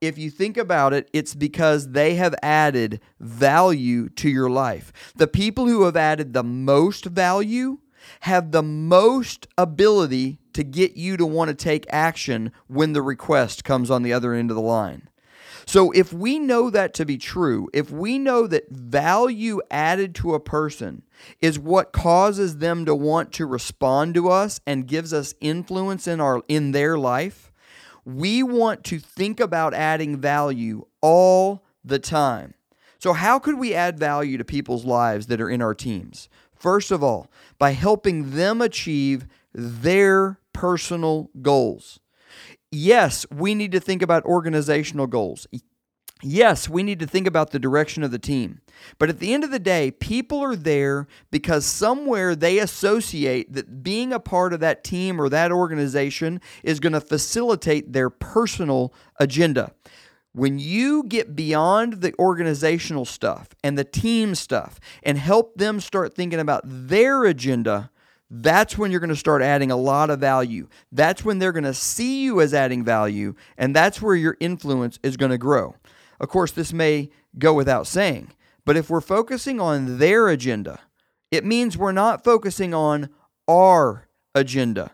If 0.00 0.18
you 0.18 0.28
think 0.28 0.58
about 0.58 0.92
it, 0.92 1.08
it's 1.14 1.34
because 1.34 1.92
they 1.92 2.16
have 2.16 2.34
added 2.42 3.00
value 3.18 4.10
to 4.10 4.28
your 4.28 4.50
life. 4.50 4.92
The 5.16 5.26
people 5.26 5.66
who 5.66 5.84
have 5.84 5.96
added 5.96 6.34
the 6.34 6.44
most 6.44 7.06
value 7.06 7.78
have 8.20 8.52
the 8.52 8.62
most 8.62 9.46
ability 9.56 10.38
to 10.52 10.62
get 10.62 10.96
you 10.96 11.16
to 11.16 11.24
want 11.24 11.48
to 11.48 11.54
take 11.54 11.86
action 11.88 12.52
when 12.66 12.92
the 12.92 13.00
request 13.00 13.64
comes 13.64 13.90
on 13.90 14.02
the 14.02 14.12
other 14.12 14.34
end 14.34 14.50
of 14.50 14.56
the 14.56 14.62
line. 14.62 15.08
So 15.66 15.90
if 15.92 16.12
we 16.12 16.38
know 16.38 16.70
that 16.70 16.94
to 16.94 17.04
be 17.04 17.16
true, 17.16 17.68
if 17.72 17.90
we 17.90 18.18
know 18.18 18.46
that 18.46 18.70
value 18.70 19.60
added 19.70 20.14
to 20.16 20.34
a 20.34 20.40
person 20.40 21.02
is 21.40 21.58
what 21.58 21.92
causes 21.92 22.58
them 22.58 22.84
to 22.84 22.94
want 22.94 23.32
to 23.32 23.46
respond 23.46 24.14
to 24.14 24.28
us 24.28 24.60
and 24.66 24.86
gives 24.86 25.12
us 25.12 25.34
influence 25.40 26.06
in 26.06 26.20
our 26.20 26.42
in 26.48 26.72
their 26.72 26.98
life, 26.98 27.52
we 28.04 28.42
want 28.42 28.84
to 28.84 28.98
think 28.98 29.40
about 29.40 29.74
adding 29.74 30.18
value 30.18 30.84
all 31.00 31.64
the 31.84 31.98
time. 31.98 32.54
So 32.98 33.12
how 33.12 33.38
could 33.38 33.58
we 33.58 33.74
add 33.74 33.98
value 33.98 34.38
to 34.38 34.44
people's 34.44 34.84
lives 34.84 35.26
that 35.26 35.40
are 35.40 35.50
in 35.50 35.62
our 35.62 35.74
teams? 35.74 36.28
First 36.54 36.90
of 36.90 37.02
all, 37.02 37.30
by 37.58 37.72
helping 37.72 38.30
them 38.30 38.62
achieve 38.62 39.26
their 39.52 40.38
personal 40.52 41.30
goals. 41.42 42.00
Yes, 42.74 43.24
we 43.30 43.54
need 43.54 43.70
to 43.70 43.78
think 43.78 44.02
about 44.02 44.24
organizational 44.24 45.06
goals. 45.06 45.46
Yes, 46.22 46.68
we 46.68 46.82
need 46.82 46.98
to 46.98 47.06
think 47.06 47.28
about 47.28 47.52
the 47.52 47.60
direction 47.60 48.02
of 48.02 48.10
the 48.10 48.18
team. 48.18 48.62
But 48.98 49.10
at 49.10 49.20
the 49.20 49.32
end 49.32 49.44
of 49.44 49.52
the 49.52 49.60
day, 49.60 49.92
people 49.92 50.40
are 50.40 50.56
there 50.56 51.06
because 51.30 51.64
somewhere 51.64 52.34
they 52.34 52.58
associate 52.58 53.52
that 53.52 53.84
being 53.84 54.12
a 54.12 54.18
part 54.18 54.52
of 54.52 54.58
that 54.58 54.82
team 54.82 55.20
or 55.20 55.28
that 55.28 55.52
organization 55.52 56.40
is 56.64 56.80
going 56.80 56.94
to 56.94 57.00
facilitate 57.00 57.92
their 57.92 58.10
personal 58.10 58.92
agenda. 59.20 59.72
When 60.32 60.58
you 60.58 61.04
get 61.04 61.36
beyond 61.36 62.00
the 62.00 62.12
organizational 62.18 63.04
stuff 63.04 63.50
and 63.62 63.78
the 63.78 63.84
team 63.84 64.34
stuff 64.34 64.80
and 65.04 65.16
help 65.16 65.54
them 65.54 65.78
start 65.78 66.14
thinking 66.14 66.40
about 66.40 66.62
their 66.64 67.24
agenda, 67.24 67.90
that's 68.30 68.76
when 68.78 68.90
you're 68.90 69.00
going 69.00 69.10
to 69.10 69.16
start 69.16 69.42
adding 69.42 69.70
a 69.70 69.76
lot 69.76 70.10
of 70.10 70.20
value. 70.20 70.68
That's 70.90 71.24
when 71.24 71.38
they're 71.38 71.52
going 71.52 71.64
to 71.64 71.74
see 71.74 72.22
you 72.22 72.40
as 72.40 72.54
adding 72.54 72.84
value, 72.84 73.34
and 73.56 73.74
that's 73.74 74.00
where 74.00 74.16
your 74.16 74.36
influence 74.40 74.98
is 75.02 75.16
going 75.16 75.30
to 75.30 75.38
grow. 75.38 75.76
Of 76.20 76.28
course, 76.28 76.52
this 76.52 76.72
may 76.72 77.10
go 77.38 77.52
without 77.54 77.86
saying, 77.86 78.32
but 78.64 78.76
if 78.76 78.88
we're 78.88 79.00
focusing 79.00 79.60
on 79.60 79.98
their 79.98 80.28
agenda, 80.28 80.80
it 81.30 81.44
means 81.44 81.76
we're 81.76 81.92
not 81.92 82.24
focusing 82.24 82.72
on 82.72 83.10
our 83.46 84.08
agenda. 84.34 84.92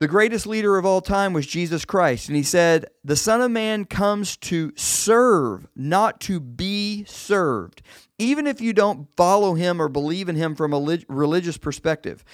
The 0.00 0.08
greatest 0.08 0.48
leader 0.48 0.78
of 0.78 0.84
all 0.84 1.00
time 1.00 1.32
was 1.32 1.46
Jesus 1.46 1.84
Christ, 1.84 2.28
and 2.28 2.36
he 2.36 2.42
said, 2.42 2.86
The 3.04 3.14
Son 3.14 3.40
of 3.40 3.52
Man 3.52 3.84
comes 3.84 4.36
to 4.38 4.72
serve, 4.74 5.68
not 5.76 6.20
to 6.22 6.40
be 6.40 6.81
served. 7.04 7.82
Even 8.18 8.46
if 8.46 8.60
you 8.60 8.72
don't 8.72 9.08
follow 9.16 9.54
him 9.54 9.80
or 9.80 9.88
believe 9.88 10.28
in 10.28 10.36
him 10.36 10.54
from 10.54 10.72
a 10.72 10.98
religious 11.08 11.58
perspective, 11.58 12.24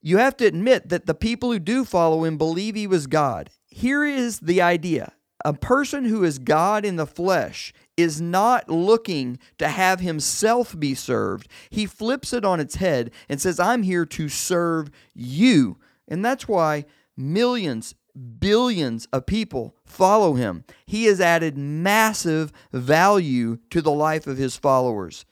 you 0.00 0.18
have 0.18 0.36
to 0.38 0.46
admit 0.46 0.88
that 0.90 1.06
the 1.06 1.14
people 1.14 1.50
who 1.50 1.58
do 1.58 1.84
follow 1.84 2.24
him 2.24 2.36
believe 2.36 2.74
he 2.74 2.86
was 2.86 3.06
God. 3.06 3.50
Here 3.68 4.04
is 4.04 4.40
the 4.40 4.60
idea 4.60 5.12
a 5.44 5.52
person 5.52 6.06
who 6.06 6.24
is 6.24 6.38
God 6.38 6.84
in 6.84 6.96
the 6.96 7.06
flesh 7.06 7.72
is 7.96 8.20
not 8.20 8.68
looking 8.68 9.38
to 9.58 9.68
have 9.68 10.00
himself 10.00 10.78
be 10.78 10.94
served. 10.94 11.48
He 11.70 11.86
flips 11.86 12.32
it 12.32 12.44
on 12.44 12.60
its 12.60 12.76
head 12.76 13.10
and 13.28 13.40
says, 13.40 13.60
I'm 13.60 13.82
here 13.82 14.06
to 14.06 14.28
serve 14.28 14.90
you. 15.14 15.76
And 16.08 16.24
that's 16.24 16.48
why 16.48 16.86
millions, 17.16 17.94
billions 18.14 19.06
of 19.06 19.26
people 19.26 19.76
follow 19.84 20.34
him. 20.34 20.64
He 20.86 21.04
has 21.04 21.20
added 21.20 21.56
massive 21.56 22.52
value 22.72 23.58
to 23.70 23.82
the 23.82 23.90
life 23.90 24.26
of 24.26 24.36
his 24.36 24.56
followers. 24.56 25.24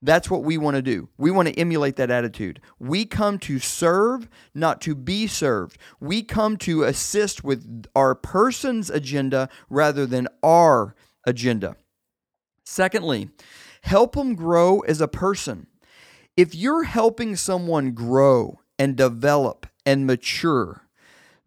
That's 0.00 0.30
what 0.30 0.44
we 0.44 0.58
want 0.58 0.76
to 0.76 0.82
do. 0.82 1.08
We 1.18 1.32
want 1.32 1.48
to 1.48 1.58
emulate 1.58 1.96
that 1.96 2.10
attitude. 2.10 2.60
We 2.78 3.04
come 3.04 3.38
to 3.40 3.58
serve, 3.58 4.28
not 4.54 4.80
to 4.82 4.94
be 4.94 5.26
served. 5.26 5.76
We 5.98 6.22
come 6.22 6.56
to 6.58 6.84
assist 6.84 7.42
with 7.42 7.86
our 7.96 8.14
person's 8.14 8.90
agenda 8.90 9.48
rather 9.68 10.06
than 10.06 10.28
our 10.42 10.94
agenda. 11.26 11.76
Secondly, 12.64 13.30
help 13.82 14.14
them 14.14 14.36
grow 14.36 14.80
as 14.80 15.00
a 15.00 15.08
person. 15.08 15.66
If 16.36 16.54
you're 16.54 16.84
helping 16.84 17.34
someone 17.34 17.90
grow 17.90 18.60
and 18.78 18.94
develop 18.94 19.66
and 19.84 20.06
mature, 20.06 20.87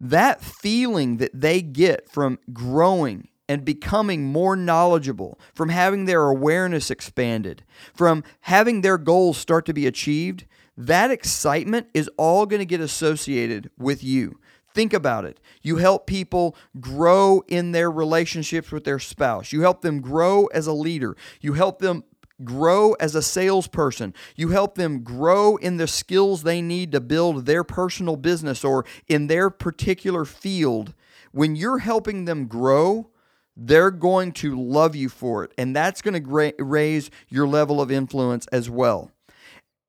that 0.02 0.42
feeling 0.42 1.18
that 1.18 1.30
they 1.32 1.62
get 1.62 2.10
from 2.10 2.38
growing 2.52 3.28
and 3.48 3.64
becoming 3.64 4.24
more 4.24 4.56
knowledgeable, 4.56 5.38
from 5.54 5.68
having 5.68 6.04
their 6.04 6.24
awareness 6.24 6.90
expanded, 6.90 7.64
from 7.94 8.24
having 8.42 8.80
their 8.80 8.98
goals 8.98 9.38
start 9.38 9.64
to 9.66 9.72
be 9.72 9.86
achieved, 9.86 10.44
that 10.76 11.10
excitement 11.10 11.86
is 11.94 12.10
all 12.16 12.46
going 12.46 12.60
to 12.60 12.66
get 12.66 12.80
associated 12.80 13.70
with 13.78 14.02
you. 14.02 14.38
Think 14.74 14.92
about 14.92 15.24
it. 15.24 15.38
You 15.60 15.76
help 15.76 16.06
people 16.06 16.56
grow 16.80 17.42
in 17.46 17.72
their 17.72 17.90
relationships 17.90 18.72
with 18.72 18.84
their 18.84 18.98
spouse. 18.98 19.52
You 19.52 19.60
help 19.60 19.82
them 19.82 20.00
grow 20.00 20.46
as 20.46 20.66
a 20.66 20.72
leader. 20.72 21.14
You 21.40 21.52
help 21.52 21.78
them 21.78 22.04
grow 22.44 22.92
as 22.94 23.14
a 23.14 23.22
salesperson. 23.22 24.14
You 24.36 24.48
help 24.48 24.74
them 24.74 25.02
grow 25.02 25.56
in 25.56 25.76
the 25.76 25.86
skills 25.86 26.42
they 26.42 26.62
need 26.62 26.92
to 26.92 27.00
build 27.00 27.46
their 27.46 27.64
personal 27.64 28.16
business 28.16 28.64
or 28.64 28.84
in 29.08 29.26
their 29.26 29.50
particular 29.50 30.24
field. 30.24 30.94
When 31.32 31.56
you're 31.56 31.78
helping 31.78 32.24
them 32.24 32.46
grow, 32.46 33.10
they're 33.56 33.90
going 33.90 34.32
to 34.32 34.58
love 34.60 34.96
you 34.96 35.08
for 35.08 35.44
it. 35.44 35.52
And 35.58 35.74
that's 35.74 36.02
going 36.02 36.22
to 36.22 36.54
raise 36.58 37.10
your 37.28 37.46
level 37.46 37.80
of 37.80 37.90
influence 37.90 38.46
as 38.48 38.70
well. 38.70 39.10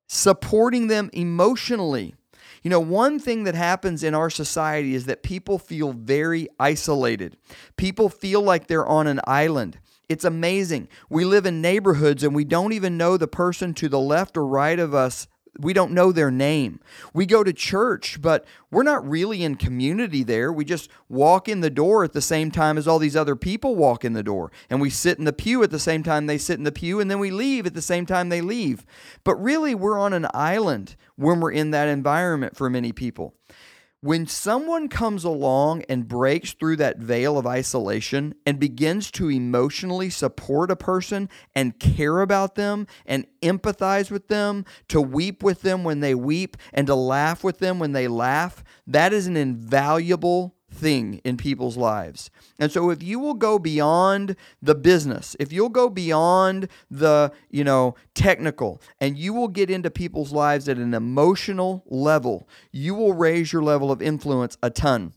Supporting 0.06 0.88
them 0.88 1.10
emotionally. 1.12 2.14
You 2.62 2.70
know, 2.70 2.80
one 2.80 3.18
thing 3.18 3.44
that 3.44 3.54
happens 3.54 4.02
in 4.02 4.14
our 4.14 4.30
society 4.30 4.94
is 4.94 5.04
that 5.06 5.22
people 5.22 5.58
feel 5.58 5.92
very 5.92 6.48
isolated. 6.58 7.36
People 7.76 8.08
feel 8.08 8.40
like 8.40 8.66
they're 8.66 8.86
on 8.86 9.06
an 9.06 9.20
island. 9.26 9.78
It's 10.08 10.24
amazing. 10.24 10.88
We 11.08 11.24
live 11.24 11.46
in 11.46 11.60
neighborhoods 11.60 12.22
and 12.22 12.34
we 12.34 12.44
don't 12.44 12.72
even 12.72 12.96
know 12.96 13.16
the 13.16 13.28
person 13.28 13.74
to 13.74 13.88
the 13.88 14.00
left 14.00 14.36
or 14.36 14.46
right 14.46 14.78
of 14.78 14.94
us 14.94 15.26
we 15.58 15.72
don't 15.72 15.92
know 15.92 16.12
their 16.12 16.30
name. 16.30 16.80
We 17.12 17.26
go 17.26 17.44
to 17.44 17.52
church, 17.52 18.20
but 18.20 18.44
we're 18.70 18.82
not 18.82 19.08
really 19.08 19.42
in 19.42 19.54
community 19.54 20.22
there. 20.22 20.52
We 20.52 20.64
just 20.64 20.90
walk 21.08 21.48
in 21.48 21.60
the 21.60 21.70
door 21.70 22.04
at 22.04 22.12
the 22.12 22.20
same 22.20 22.50
time 22.50 22.76
as 22.76 22.88
all 22.88 22.98
these 22.98 23.16
other 23.16 23.36
people 23.36 23.76
walk 23.76 24.04
in 24.04 24.14
the 24.14 24.22
door. 24.22 24.50
And 24.68 24.80
we 24.80 24.90
sit 24.90 25.18
in 25.18 25.24
the 25.24 25.32
pew 25.32 25.62
at 25.62 25.70
the 25.70 25.78
same 25.78 26.02
time 26.02 26.26
they 26.26 26.38
sit 26.38 26.58
in 26.58 26.64
the 26.64 26.72
pew, 26.72 27.00
and 27.00 27.10
then 27.10 27.18
we 27.18 27.30
leave 27.30 27.66
at 27.66 27.74
the 27.74 27.82
same 27.82 28.06
time 28.06 28.28
they 28.28 28.40
leave. 28.40 28.84
But 29.22 29.36
really, 29.36 29.74
we're 29.74 29.98
on 29.98 30.12
an 30.12 30.26
island 30.34 30.96
when 31.16 31.40
we're 31.40 31.52
in 31.52 31.70
that 31.70 31.88
environment 31.88 32.56
for 32.56 32.68
many 32.68 32.92
people. 32.92 33.34
When 34.04 34.26
someone 34.26 34.88
comes 34.90 35.24
along 35.24 35.84
and 35.88 36.06
breaks 36.06 36.52
through 36.52 36.76
that 36.76 36.98
veil 36.98 37.38
of 37.38 37.46
isolation 37.46 38.34
and 38.44 38.60
begins 38.60 39.10
to 39.12 39.30
emotionally 39.30 40.10
support 40.10 40.70
a 40.70 40.76
person 40.76 41.30
and 41.54 41.78
care 41.80 42.20
about 42.20 42.54
them 42.54 42.86
and 43.06 43.26
empathize 43.40 44.10
with 44.10 44.28
them, 44.28 44.66
to 44.88 45.00
weep 45.00 45.42
with 45.42 45.62
them 45.62 45.84
when 45.84 46.00
they 46.00 46.14
weep, 46.14 46.58
and 46.74 46.86
to 46.88 46.94
laugh 46.94 47.42
with 47.42 47.60
them 47.60 47.78
when 47.78 47.92
they 47.92 48.06
laugh, 48.06 48.62
that 48.86 49.14
is 49.14 49.26
an 49.26 49.38
invaluable 49.38 50.54
thing 50.74 51.20
in 51.24 51.36
people's 51.36 51.76
lives. 51.76 52.30
And 52.58 52.70
so 52.70 52.90
if 52.90 53.02
you 53.02 53.18
will 53.18 53.34
go 53.34 53.58
beyond 53.58 54.36
the 54.60 54.74
business, 54.74 55.36
if 55.38 55.52
you'll 55.52 55.68
go 55.68 55.88
beyond 55.88 56.68
the, 56.90 57.32
you 57.50 57.64
know, 57.64 57.94
technical 58.14 58.82
and 59.00 59.16
you 59.16 59.32
will 59.32 59.48
get 59.48 59.70
into 59.70 59.90
people's 59.90 60.32
lives 60.32 60.68
at 60.68 60.76
an 60.76 60.94
emotional 60.94 61.84
level, 61.86 62.48
you 62.72 62.94
will 62.94 63.12
raise 63.12 63.52
your 63.52 63.62
level 63.62 63.90
of 63.90 64.02
influence 64.02 64.58
a 64.62 64.70
ton. 64.70 65.12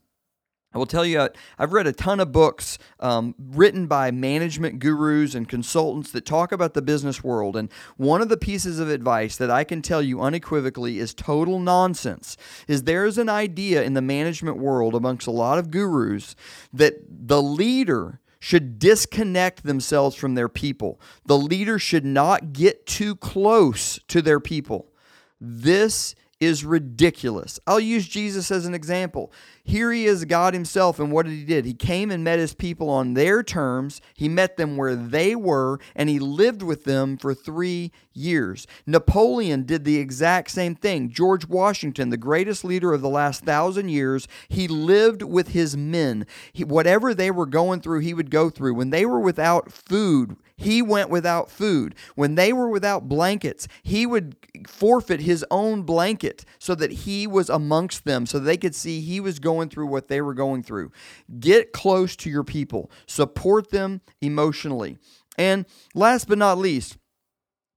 I 0.78 0.80
will 0.80 0.86
tell 0.86 1.08
you, 1.08 1.28
I've 1.58 1.74
read 1.74 1.88
a 1.88 1.92
ton 1.92 2.20
of 2.20 2.32
books 2.32 2.78
um, 3.00 3.34
written 3.40 3.88
by 3.88 4.12
management 4.12 4.78
gurus 4.78 5.34
and 5.34 5.50
consultants 5.50 6.12
that 6.12 6.24
talk 6.24 6.52
about 6.52 6.76
the 6.76 6.84
business 6.84 7.24
world. 7.24 7.56
And 7.56 7.72
one 7.96 8.22
of 8.22 8.30
the 8.30 8.38
pieces 8.38 8.80
of 8.80 8.88
advice 8.88 9.38
that 9.38 9.50
I 9.50 9.64
can 9.64 9.82
tell 9.82 10.04
you 10.04 10.22
unequivocally 10.22 11.00
is 11.00 11.16
total 11.16 11.58
nonsense 11.58 12.38
is 12.68 12.84
there's 12.84 13.18
an 13.18 13.28
idea 13.28 13.82
in 13.82 13.96
the 13.96 14.04
management 14.04 14.58
world 14.58 14.94
amongst 14.94 15.26
a 15.26 15.32
lot 15.32 15.58
of 15.58 15.72
gurus 15.72 16.36
that 16.72 17.02
the 17.10 17.42
leader 17.42 18.20
should 18.38 18.78
disconnect 18.78 19.64
themselves 19.64 20.16
from 20.16 20.36
their 20.36 20.48
people. 20.48 21.02
The 21.26 21.40
leader 21.40 21.80
should 21.80 22.06
not 22.06 22.54
get 22.54 22.86
too 22.86 23.16
close 23.16 23.98
to 24.10 24.22
their 24.22 24.40
people. 24.40 24.94
This 25.42 26.14
is 26.40 26.64
ridiculous. 26.64 27.60
I'll 27.66 27.80
use 27.80 28.08
Jesus 28.08 28.52
as 28.52 28.66
an 28.66 28.76
example. 28.76 29.32
Here 29.68 29.92
he 29.92 30.06
is, 30.06 30.24
God 30.24 30.54
Himself, 30.54 30.98
and 30.98 31.12
what 31.12 31.26
did 31.26 31.34
He 31.34 31.44
did? 31.44 31.66
He 31.66 31.74
came 31.74 32.10
and 32.10 32.24
met 32.24 32.40
His 32.40 32.54
people 32.54 32.90
on 32.90 33.16
their 33.16 33.44
terms. 33.44 34.00
He 34.14 34.30
met 34.30 34.56
them 34.56 34.78
where 34.78 34.96
they 34.96 35.36
were, 35.36 35.78
and 35.94 36.08
He 36.08 36.20
lived 36.20 36.64
with 36.64 36.86
them 36.86 37.18
for 37.18 37.34
three 37.34 37.92
years. 38.18 38.66
Napoleon 38.86 39.64
did 39.64 39.86
the 39.86 39.98
exact 39.98 40.52
same 40.52 40.76
thing. 40.76 41.10
George 41.10 41.48
Washington, 41.48 42.10
the 42.10 42.18
greatest 42.18 42.66
leader 42.66 42.94
of 42.94 43.02
the 43.02 43.10
last 43.10 43.44
thousand 43.44 43.90
years, 43.90 44.28
he 44.50 44.68
lived 44.68 45.22
with 45.22 45.50
his 45.50 45.78
men. 45.78 46.26
He, 46.52 46.64
whatever 46.64 47.14
they 47.14 47.32
were 47.32 47.46
going 47.46 47.82
through, 47.82 48.00
he 48.00 48.14
would 48.14 48.32
go 48.32 48.50
through. 48.50 48.74
When 48.74 48.90
they 48.90 49.06
were 49.06 49.20
without 49.20 49.72
food, 49.72 50.36
he 50.56 50.82
went 50.82 51.10
without 51.10 51.52
food. 51.52 51.94
When 52.16 52.36
they 52.36 52.52
were 52.52 52.70
without 52.70 53.08
blankets, 53.08 53.68
he 53.84 54.06
would 54.06 54.36
forfeit 54.68 55.22
his 55.22 55.46
own 55.52 55.84
blanket 55.84 56.44
so 56.58 56.74
that 56.76 56.92
he 56.92 57.28
was 57.28 57.50
amongst 57.50 58.06
them, 58.06 58.26
so 58.26 58.40
they 58.40 58.58
could 58.58 58.74
see 58.74 59.02
he 59.02 59.20
was 59.20 59.40
going 59.58 59.70
through 59.70 59.88
what 59.88 60.08
they 60.08 60.22
were 60.22 60.36
going 60.36 60.62
through. 60.62 60.92
Get 61.40 61.74
close 61.74 62.16
to 62.18 62.30
your 62.30 62.44
people, 62.44 62.92
support 63.08 63.72
them 63.72 64.02
emotionally. 64.22 64.98
And 65.38 65.66
last 65.96 66.28
but 66.28 66.38
not 66.38 66.60
least, 66.60 66.98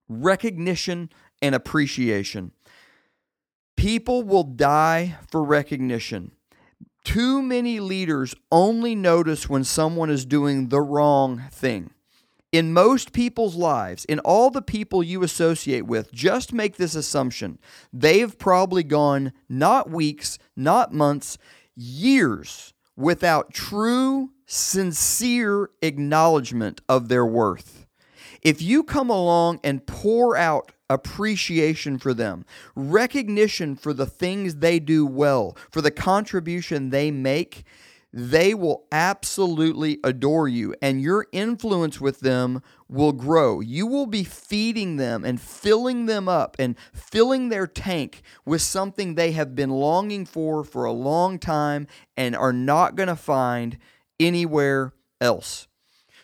recognition 0.08 1.10
and 1.40 1.54
appreciation. 1.54 2.52
People 3.76 4.22
will 4.22 4.44
die 4.44 5.16
for 5.30 5.42
recognition. 5.42 6.32
Too 7.02 7.40
many 7.40 7.80
leaders 7.80 8.34
only 8.52 8.94
notice 8.94 9.48
when 9.48 9.64
someone 9.64 10.10
is 10.10 10.26
doing 10.26 10.68
the 10.68 10.82
wrong 10.82 11.44
thing 11.50 11.90
in 12.52 12.72
most 12.72 13.12
people's 13.12 13.54
lives, 13.54 14.04
in 14.06 14.18
all 14.20 14.50
the 14.50 14.62
people 14.62 15.02
you 15.02 15.22
associate 15.22 15.86
with, 15.86 16.12
just 16.12 16.52
make 16.52 16.76
this 16.76 16.94
assumption. 16.94 17.58
They've 17.92 18.36
probably 18.36 18.82
gone 18.82 19.32
not 19.48 19.90
weeks, 19.90 20.38
not 20.56 20.92
months, 20.92 21.38
years 21.80 22.74
without 22.96 23.52
true, 23.52 24.30
sincere 24.46 25.70
acknowledgement 25.80 26.80
of 26.88 27.08
their 27.08 27.24
worth. 27.24 27.86
If 28.42 28.60
you 28.60 28.82
come 28.82 29.10
along 29.10 29.60
and 29.64 29.86
pour 29.86 30.36
out 30.36 30.72
appreciation 30.88 31.98
for 31.98 32.12
them, 32.12 32.44
recognition 32.74 33.76
for 33.76 33.92
the 33.92 34.06
things 34.06 34.56
they 34.56 34.78
do 34.78 35.06
well, 35.06 35.56
for 35.70 35.80
the 35.80 35.90
contribution 35.90 36.90
they 36.90 37.10
make, 37.10 37.64
they 38.12 38.54
will 38.54 38.86
absolutely 38.90 39.98
adore 40.02 40.48
you 40.48 40.74
and 40.82 41.00
your 41.00 41.26
influence 41.32 42.00
with 42.00 42.20
them 42.20 42.62
will 42.88 43.12
grow. 43.12 43.60
You 43.60 43.86
will 43.86 44.06
be 44.06 44.24
feeding 44.24 44.96
them 44.96 45.24
and 45.24 45.40
filling 45.40 46.06
them 46.06 46.28
up 46.28 46.56
and 46.58 46.76
filling 46.92 47.48
their 47.48 47.66
tank 47.66 48.22
with 48.44 48.62
something 48.62 49.14
they 49.14 49.32
have 49.32 49.54
been 49.54 49.70
longing 49.70 50.26
for 50.26 50.64
for 50.64 50.84
a 50.84 50.92
long 50.92 51.38
time 51.38 51.86
and 52.16 52.34
are 52.34 52.52
not 52.52 52.96
going 52.96 53.08
to 53.08 53.16
find 53.16 53.78
anywhere 54.18 54.92
else. 55.20 55.68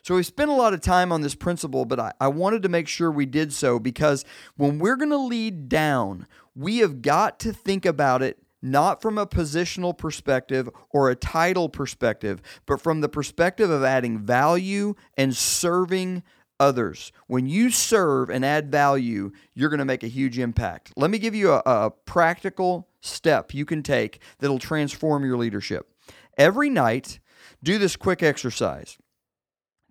So 0.03 0.15
we 0.15 0.23
spent 0.23 0.51
a 0.51 0.55
lot 0.55 0.73
of 0.73 0.81
time 0.81 1.11
on 1.11 1.23
this 1.23 1.35
principle, 1.35 1.85
but 1.85 1.99
I, 1.99 2.13
I 2.21 2.29
wanted 2.29 2.63
to 2.63 2.69
make 2.69 2.87
sure 2.87 3.11
we 3.11 3.27
did 3.27 3.53
so 3.53 3.81
because 3.81 4.25
when 4.57 4.79
we're 4.79 4.97
going 4.97 5.11
to 5.11 5.17
lead 5.17 5.69
down, 5.69 6.29
we 6.55 6.79
have 6.79 7.03
got 7.03 7.41
to 7.41 7.53
think 7.53 7.85
about 7.85 8.23
it 8.23 8.39
not 8.63 9.03
from 9.03 9.19
a 9.19 9.27
positional 9.27 9.97
perspective 9.97 10.69
or 10.91 11.11
a 11.11 11.17
title 11.17 11.69
perspective, 11.69 12.41
but 12.67 12.81
from 12.81 13.01
the 13.01 13.09
perspective 13.09 13.71
of 13.71 13.85
adding 13.85 14.19
value 14.19 14.95
and 15.17 15.37
serving 15.37 16.23
others. 16.59 17.13
When 17.27 17.47
you 17.47 17.71
serve 17.71 18.31
and 18.31 18.45
add 18.45 18.71
value, 18.71 19.31
you're 19.55 19.69
going 19.69 19.79
to 19.79 19.85
make 19.85 20.03
a 20.03 20.09
huge 20.09 20.39
impact. 20.39 20.93
Let 20.97 21.11
me 21.11 21.19
give 21.19 21.35
you 21.35 21.53
a, 21.53 21.63
a 21.67 21.91
practical 22.07 22.89
step 23.01 23.55
you 23.55 23.65
can 23.65 23.83
take 23.83 24.21
that'll 24.39 24.59
transform 24.59 25.25
your 25.25 25.37
leadership. 25.37 25.91
Every 26.39 26.71
night, 26.71 27.21
do 27.63 27.79
this 27.79 27.97
quick 27.97 28.23
exercise. 28.23 28.99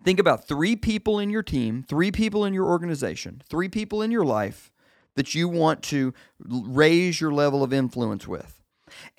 Think 0.04 0.20
about 0.20 0.46
three 0.46 0.76
people 0.76 1.18
in 1.18 1.30
your 1.30 1.42
team, 1.42 1.84
three 1.88 2.12
people 2.12 2.44
in 2.44 2.54
your 2.54 2.66
organization, 2.66 3.42
three 3.48 3.68
people 3.68 4.02
in 4.02 4.10
your 4.10 4.24
life 4.24 4.70
that 5.16 5.34
you 5.34 5.48
want 5.48 5.82
to 5.82 6.14
raise 6.38 7.20
your 7.20 7.32
level 7.32 7.62
of 7.62 7.72
influence 7.72 8.28
with. 8.28 8.62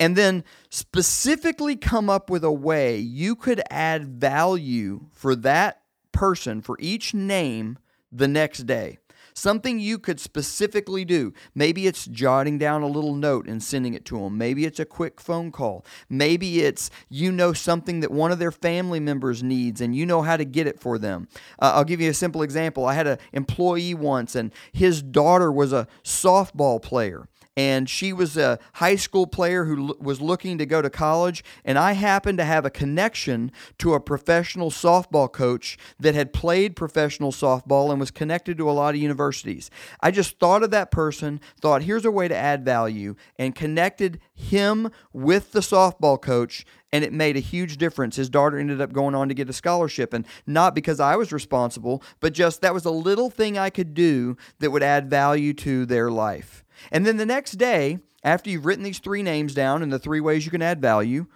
And 0.00 0.16
then 0.16 0.44
specifically 0.70 1.76
come 1.76 2.08
up 2.08 2.30
with 2.30 2.42
a 2.42 2.52
way 2.52 2.96
you 2.96 3.36
could 3.36 3.62
add 3.70 4.06
value 4.06 5.06
for 5.12 5.36
that 5.36 5.82
person, 6.12 6.62
for 6.62 6.76
each 6.80 7.12
name, 7.12 7.78
the 8.10 8.28
next 8.28 8.60
day. 8.60 8.98
Something 9.38 9.78
you 9.78 10.00
could 10.00 10.18
specifically 10.18 11.04
do. 11.04 11.32
Maybe 11.54 11.86
it's 11.86 12.06
jotting 12.06 12.58
down 12.58 12.82
a 12.82 12.88
little 12.88 13.14
note 13.14 13.46
and 13.46 13.62
sending 13.62 13.94
it 13.94 14.04
to 14.06 14.18
them. 14.18 14.36
Maybe 14.36 14.64
it's 14.64 14.80
a 14.80 14.84
quick 14.84 15.20
phone 15.20 15.52
call. 15.52 15.86
Maybe 16.08 16.62
it's 16.62 16.90
you 17.08 17.30
know 17.30 17.52
something 17.52 18.00
that 18.00 18.10
one 18.10 18.32
of 18.32 18.40
their 18.40 18.50
family 18.50 18.98
members 18.98 19.40
needs 19.40 19.80
and 19.80 19.94
you 19.94 20.06
know 20.06 20.22
how 20.22 20.36
to 20.36 20.44
get 20.44 20.66
it 20.66 20.80
for 20.80 20.98
them. 20.98 21.28
Uh, 21.60 21.70
I'll 21.76 21.84
give 21.84 22.00
you 22.00 22.10
a 22.10 22.14
simple 22.14 22.42
example. 22.42 22.84
I 22.84 22.94
had 22.94 23.06
an 23.06 23.18
employee 23.32 23.94
once 23.94 24.34
and 24.34 24.50
his 24.72 25.04
daughter 25.04 25.52
was 25.52 25.72
a 25.72 25.86
softball 26.02 26.82
player 26.82 27.28
and 27.58 27.90
she 27.90 28.12
was 28.12 28.36
a 28.36 28.56
high 28.74 28.94
school 28.94 29.26
player 29.26 29.64
who 29.64 29.88
l- 29.88 29.96
was 29.98 30.20
looking 30.20 30.58
to 30.58 30.64
go 30.64 30.80
to 30.80 30.88
college. 30.88 31.42
And 31.64 31.76
I 31.76 31.92
happened 31.92 32.38
to 32.38 32.44
have 32.44 32.64
a 32.64 32.70
connection 32.70 33.50
to 33.78 33.94
a 33.94 34.00
professional 34.00 34.70
softball 34.70 35.30
coach 35.30 35.76
that 35.98 36.14
had 36.14 36.32
played 36.32 36.76
professional 36.76 37.32
softball 37.32 37.90
and 37.90 37.98
was 37.98 38.12
connected 38.12 38.58
to 38.58 38.70
a 38.70 38.72
lot 38.72 38.94
of 38.94 39.00
universities. 39.00 39.72
I 40.00 40.12
just 40.12 40.38
thought 40.38 40.62
of 40.62 40.70
that 40.70 40.92
person, 40.92 41.40
thought, 41.60 41.82
here's 41.82 42.04
a 42.04 42.12
way 42.12 42.28
to 42.28 42.36
add 42.36 42.64
value, 42.64 43.16
and 43.36 43.56
connected 43.56 44.20
him 44.32 44.92
with 45.12 45.50
the 45.50 45.58
softball 45.58 46.22
coach 46.22 46.64
and 46.92 47.04
it 47.04 47.12
made 47.12 47.36
a 47.36 47.40
huge 47.40 47.76
difference. 47.76 48.16
His 48.16 48.30
daughter 48.30 48.56
ended 48.56 48.80
up 48.80 48.92
going 48.92 49.14
on 49.14 49.28
to 49.28 49.34
get 49.34 49.50
a 49.50 49.52
scholarship, 49.52 50.14
and 50.14 50.24
not 50.46 50.74
because 50.74 51.00
I 51.00 51.16
was 51.16 51.32
responsible, 51.32 52.02
but 52.20 52.32
just 52.32 52.62
that 52.62 52.72
was 52.72 52.86
a 52.86 52.90
little 52.90 53.28
thing 53.28 53.58
I 53.58 53.68
could 53.68 53.92
do 53.92 54.38
that 54.60 54.70
would 54.70 54.82
add 54.82 55.10
value 55.10 55.52
to 55.54 55.84
their 55.84 56.10
life. 56.10 56.64
And 56.90 57.06
then 57.06 57.16
the 57.16 57.26
next 57.26 57.52
day, 57.52 57.98
after 58.24 58.50
you've 58.50 58.66
written 58.66 58.84
these 58.84 58.98
three 58.98 59.22
names 59.22 59.54
down 59.54 59.82
and 59.82 59.92
the 59.92 59.98
three 59.98 60.20
ways 60.20 60.44
you 60.44 60.50
can 60.50 60.62
add 60.62 60.80
value, 60.80 61.26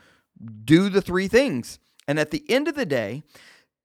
do 0.65 0.89
the 0.89 1.03
three 1.03 1.29
things. 1.29 1.79
And 2.09 2.19
at 2.19 2.31
the 2.31 2.45
end 2.49 2.69
of 2.69 2.75
the 2.75 2.87
day, 2.87 3.23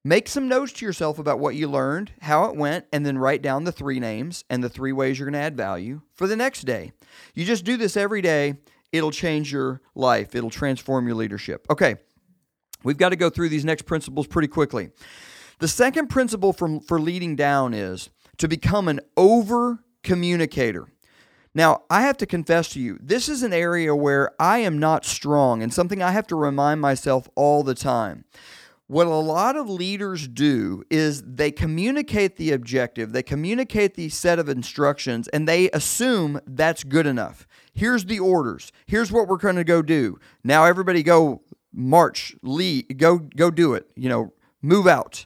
make 0.04 0.28
some 0.28 0.48
notes 0.48 0.74
to 0.74 0.86
yourself 0.86 1.20
about 1.20 1.40
what 1.40 1.56
you 1.56 1.68
learned, 1.68 2.12
how 2.22 2.46
it 2.46 2.56
went, 2.56 2.86
and 2.92 3.06
then 3.06 3.18
write 3.18 3.42
down 3.42 3.64
the 3.64 3.72
three 3.72 4.00
names 4.00 4.44
and 4.50 4.64
the 4.64 4.70
three 4.70 4.92
ways 4.92 5.20
you're 5.20 5.30
going 5.30 5.40
to 5.40 5.40
add 5.40 5.58
value 5.58 6.02
for 6.16 6.28
the 6.28 6.36
next 6.36 6.62
day. 6.62 6.92
You 7.36 7.46
just 7.46 7.66
do 7.66 7.78
this 7.78 7.98
every 7.98 8.22
day, 8.22 8.56
it'll 8.92 9.12
change 9.12 9.52
your 9.52 9.82
life, 9.96 10.34
it'll 10.34 10.50
transform 10.50 11.06
your 11.08 11.16
leadership. 11.16 11.68
Okay, 11.70 11.98
we've 12.84 12.98
got 12.98 13.10
to 13.10 13.16
go 13.16 13.30
through 13.30 13.50
these 13.50 13.66
next 13.66 13.84
principles 13.84 14.28
pretty 14.28 14.48
quickly. 14.48 14.90
The 15.60 15.68
second 15.68 16.08
principle 16.08 16.54
from, 16.54 16.80
for 16.80 17.00
leading 17.00 17.36
down 17.36 17.74
is 17.74 18.10
to 18.38 18.48
become 18.48 18.88
an 18.88 19.00
over 19.16 19.80
communicator. 20.04 20.88
Now, 21.58 21.82
I 21.90 22.02
have 22.02 22.18
to 22.18 22.28
confess 22.28 22.70
to 22.70 22.80
you, 22.80 23.00
this 23.02 23.28
is 23.28 23.42
an 23.42 23.52
area 23.52 23.96
where 23.96 24.32
I 24.40 24.60
am 24.60 24.78
not 24.78 25.06
strong 25.06 25.64
and 25.64 25.74
something 25.74 26.04
I 26.04 26.12
have 26.12 26.28
to 26.28 26.36
remind 26.36 26.82
myself 26.82 27.28
all 27.34 27.64
the 27.64 27.74
time. 27.74 28.26
What 28.86 29.08
a 29.08 29.16
lot 29.16 29.56
of 29.56 29.68
leaders 29.68 30.28
do 30.28 30.84
is 30.92 31.24
they 31.24 31.50
communicate 31.50 32.36
the 32.36 32.52
objective, 32.52 33.12
they 33.12 33.24
communicate 33.24 33.96
the 33.96 34.10
set 34.10 34.38
of 34.38 34.50
instructions, 34.50 35.30
and 35.30 35.48
they 35.48 35.72
assume 35.72 36.40
that's 36.46 36.84
good 36.84 37.08
enough. 37.08 37.48
Here's 37.74 38.06
the 38.06 38.20
orders. 38.20 38.72
Here's 38.86 39.12
what 39.12 39.28
we're 39.28 39.38
going 39.38 39.56
to 39.56 39.64
go 39.64 39.82
do. 39.82 40.20
Now 40.44 40.66
everybody 40.66 41.02
go 41.02 41.42
march, 41.74 42.36
lead, 42.44 43.00
go 43.00 43.18
go 43.18 43.50
do 43.50 43.74
it. 43.74 43.90
You 43.96 44.10
know, 44.10 44.34
move 44.62 44.86
out. 44.86 45.26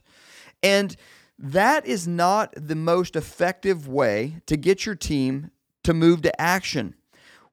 And 0.63 0.95
that 1.37 1.85
is 1.85 2.07
not 2.07 2.53
the 2.55 2.75
most 2.75 3.17
effective 3.17 3.85
way 3.85 4.37
to 4.45 4.55
get 4.55 4.85
your 4.85 4.95
team 4.95 5.51
to 5.83 5.93
move 5.93 6.21
to 6.23 6.41
action. 6.41 6.95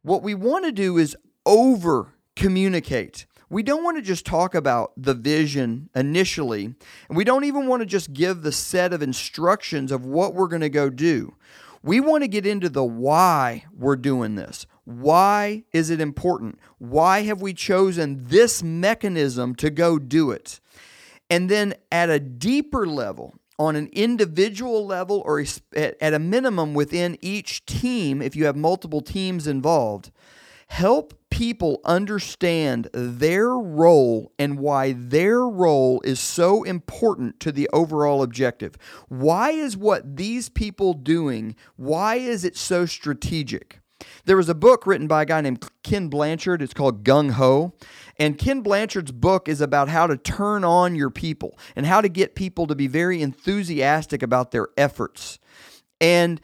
What 0.02 0.22
we 0.22 0.34
want 0.34 0.64
to 0.64 0.72
do 0.72 0.98
is 0.98 1.16
over 1.44 2.14
communicate. 2.36 3.26
We 3.50 3.62
don't 3.62 3.82
want 3.82 3.96
to 3.96 4.02
just 4.02 4.26
talk 4.26 4.54
about 4.54 4.92
the 4.96 5.14
vision 5.14 5.88
initially, 5.94 6.64
and 7.08 7.16
we 7.16 7.24
don't 7.24 7.44
even 7.44 7.66
want 7.66 7.80
to 7.80 7.86
just 7.86 8.12
give 8.12 8.42
the 8.42 8.52
set 8.52 8.92
of 8.92 9.02
instructions 9.02 9.90
of 9.90 10.04
what 10.04 10.34
we're 10.34 10.48
going 10.48 10.60
to 10.60 10.68
go 10.68 10.90
do. 10.90 11.34
We 11.82 12.00
want 12.00 12.24
to 12.24 12.28
get 12.28 12.46
into 12.46 12.68
the 12.68 12.84
why 12.84 13.64
we're 13.72 13.96
doing 13.96 14.34
this. 14.34 14.66
Why 14.84 15.64
is 15.72 15.90
it 15.90 16.00
important? 16.00 16.58
Why 16.78 17.22
have 17.22 17.40
we 17.40 17.54
chosen 17.54 18.24
this 18.26 18.62
mechanism 18.62 19.54
to 19.56 19.70
go 19.70 19.98
do 19.98 20.30
it? 20.30 20.60
And 21.30 21.48
then 21.48 21.74
at 21.90 22.10
a 22.10 22.20
deeper 22.20 22.86
level, 22.86 23.34
on 23.58 23.76
an 23.76 23.88
individual 23.92 24.86
level 24.86 25.22
or 25.24 25.44
at 25.74 26.14
a 26.14 26.18
minimum 26.18 26.74
within 26.74 27.18
each 27.20 27.66
team, 27.66 28.22
if 28.22 28.36
you 28.36 28.46
have 28.46 28.56
multiple 28.56 29.00
teams 29.00 29.46
involved, 29.46 30.10
help 30.68 31.14
people 31.30 31.80
understand 31.84 32.88
their 32.92 33.50
role 33.50 34.32
and 34.38 34.58
why 34.58 34.92
their 34.92 35.40
role 35.40 36.00
is 36.02 36.20
so 36.20 36.62
important 36.62 37.40
to 37.40 37.52
the 37.52 37.68
overall 37.72 38.22
objective. 38.22 38.76
Why 39.08 39.50
is 39.50 39.76
what 39.76 40.16
these 40.16 40.48
people 40.48 40.94
doing, 40.94 41.56
why 41.76 42.16
is 42.16 42.44
it 42.44 42.56
so 42.56 42.86
strategic? 42.86 43.80
There 44.24 44.36
was 44.36 44.48
a 44.48 44.54
book 44.54 44.86
written 44.86 45.06
by 45.06 45.22
a 45.22 45.26
guy 45.26 45.40
named 45.40 45.64
Ken 45.82 46.08
Blanchard. 46.08 46.62
It's 46.62 46.74
called 46.74 47.04
Gung 47.04 47.32
Ho. 47.32 47.72
And 48.18 48.38
Ken 48.38 48.60
Blanchard's 48.60 49.12
book 49.12 49.48
is 49.48 49.60
about 49.60 49.88
how 49.88 50.06
to 50.06 50.16
turn 50.16 50.64
on 50.64 50.94
your 50.94 51.10
people 51.10 51.58
and 51.74 51.86
how 51.86 52.00
to 52.00 52.08
get 52.08 52.34
people 52.34 52.66
to 52.66 52.74
be 52.74 52.86
very 52.86 53.22
enthusiastic 53.22 54.22
about 54.22 54.50
their 54.50 54.68
efforts. 54.76 55.38
And 56.00 56.40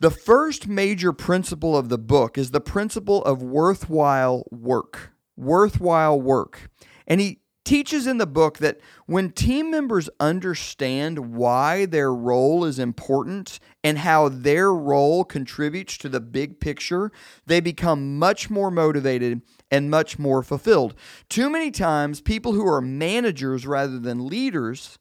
the 0.00 0.10
first 0.10 0.66
major 0.66 1.12
principle 1.12 1.76
of 1.76 1.88
the 1.88 1.98
book 1.98 2.36
is 2.36 2.50
the 2.50 2.60
principle 2.60 3.24
of 3.24 3.42
worthwhile 3.42 4.44
work. 4.50 5.12
Worthwhile 5.36 6.20
work. 6.20 6.70
And 7.06 7.20
he 7.20 7.41
teaches 7.64 8.06
in 8.06 8.18
the 8.18 8.26
book 8.26 8.58
that 8.58 8.80
when 9.06 9.30
team 9.30 9.70
members 9.70 10.10
understand 10.18 11.34
why 11.34 11.86
their 11.86 12.12
role 12.12 12.64
is 12.64 12.78
important 12.78 13.60
and 13.84 13.98
how 13.98 14.28
their 14.28 14.72
role 14.72 15.24
contributes 15.24 15.96
to 15.98 16.08
the 16.08 16.20
big 16.20 16.58
picture, 16.60 17.12
they 17.46 17.60
become 17.60 18.18
much 18.18 18.50
more 18.50 18.70
motivated 18.70 19.42
and 19.70 19.90
much 19.90 20.18
more 20.18 20.42
fulfilled. 20.42 20.94
Too 21.28 21.48
many 21.48 21.70
times, 21.70 22.20
people 22.20 22.52
who 22.52 22.66
are 22.66 22.80
managers 22.80 23.66
rather 23.66 23.98
than 23.98 24.26
leaders 24.26 24.98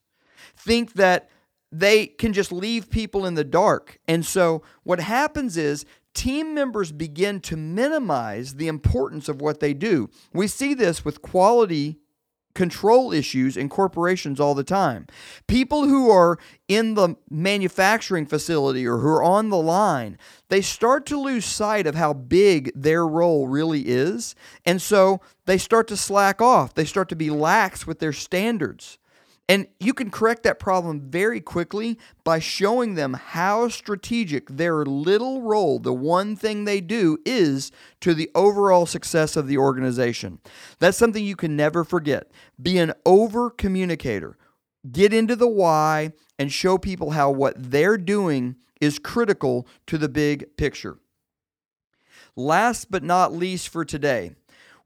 think 0.56 0.94
that 0.94 1.30
they 1.72 2.06
can 2.06 2.34
just 2.34 2.52
leave 2.52 2.90
people 2.90 3.26
in 3.26 3.36
the 3.36 3.44
dark. 3.44 3.98
And 4.08 4.26
so, 4.26 4.62
what 4.84 5.00
happens 5.00 5.58
is 5.58 5.86
team 6.14 6.54
members 6.54 6.92
begin 6.92 7.40
to 7.40 7.56
minimize 7.56 8.56
the 8.56 8.68
importance 8.68 9.30
of 9.30 9.42
what 9.42 9.62
they 9.62 9.74
do. 9.74 10.10
We 10.34 10.48
see 10.48 10.74
this 10.74 11.06
with 11.06 11.22
quality 11.22 11.98
control 12.54 13.12
issues 13.12 13.58
in 13.58 13.70
corporations 13.70 14.40
all 14.40 14.54
the 14.54 14.64
time. 14.64 15.08
People 15.48 15.88
who 15.88 16.10
are 16.10 16.38
in 16.68 16.94
the 16.94 17.16
manufacturing 17.30 18.26
facility 18.26 18.88
or 18.88 19.00
who 19.00 19.08
are 19.08 19.24
on 19.24 19.50
the 19.50 19.58
line, 19.58 20.18
they 20.50 20.62
start 20.62 21.06
to 21.08 21.20
lose 21.20 21.46
sight 21.46 21.88
of 21.88 21.96
how 21.96 22.14
big 22.14 22.72
their 22.76 23.06
role 23.06 23.48
really 23.48 23.82
is. 23.82 24.36
And 24.66 24.82
so 24.82 25.22
they 25.46 25.58
start 25.58 25.88
to 25.90 25.98
slack 25.98 26.42
off, 26.42 26.74
they 26.74 26.86
start 26.86 27.10
to 27.10 27.16
be 27.16 27.30
lax 27.30 27.86
with 27.86 28.00
their 28.00 28.14
standards. 28.14 28.98
And 29.50 29.68
you 29.82 29.94
can 29.94 30.12
correct 30.12 30.44
that 30.44 30.60
problem 30.60 31.02
very 31.10 31.42
quickly 31.42 32.00
by 32.24 32.40
showing 32.40 32.96
them 32.96 33.16
how 33.16 33.68
strategic 33.68 34.48
their 34.48 34.86
little 34.86 35.42
role, 35.42 35.78
the 35.78 35.94
one 35.94 36.38
thing 36.38 36.64
they 36.64 36.80
do, 36.80 37.18
is 37.26 37.70
to 38.00 38.14
the 38.14 38.32
overall 38.34 38.86
success 38.86 39.36
of 39.36 39.48
the 39.48 39.58
organization. 39.58 40.40
That's 40.80 40.98
something 40.98 41.26
you 41.26 41.36
can 41.36 41.58
never 41.58 41.84
forget. 41.84 42.32
Be 42.62 42.78
an 42.78 42.94
over 43.06 43.50
communicator. 43.50 44.38
Get 44.90 45.14
into 45.14 45.36
the 45.36 45.50
why 45.50 46.14
and 46.40 46.52
show 46.52 46.78
people 46.78 47.12
how 47.12 47.30
what 47.30 47.72
they're 47.72 47.98
doing 47.98 48.56
is 48.80 49.00
critical 49.00 49.68
to 49.88 49.98
the 49.98 50.10
big 50.10 50.56
picture. 50.56 50.98
Last 52.36 52.90
but 52.90 53.04
not 53.04 53.34
least 53.34 53.68
for 53.70 53.84
today, 53.84 54.32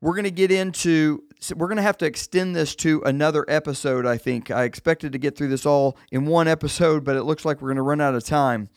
we're 0.02 0.13
going 0.15 0.26
to 0.26 0.32
get 0.32 0.52
into 0.52 1.24
we're 1.54 1.68
going 1.68 1.78
to 1.78 1.84
have 1.84 1.98
to 2.00 2.06
extend 2.06 2.56
this 2.56 2.76
to 2.78 3.02
another 3.06 3.46
episode 3.48 4.06
i 4.06 4.18
think. 4.18 4.52
I 4.52 4.64
expected 4.64 5.12
to 5.12 5.18
get 5.18 5.38
through 5.38 5.50
this 5.50 5.66
all 5.66 5.98
in 6.12 6.26
one 6.26 6.48
episode 6.48 7.04
but 7.04 7.16
it 7.16 7.24
looks 7.24 7.46
like 7.46 7.62
we're 7.62 7.70
going 7.70 7.78
to 7.78 7.82
run 7.84 8.02
out 8.02 8.16
of 8.16 8.24
time. 8.24 8.70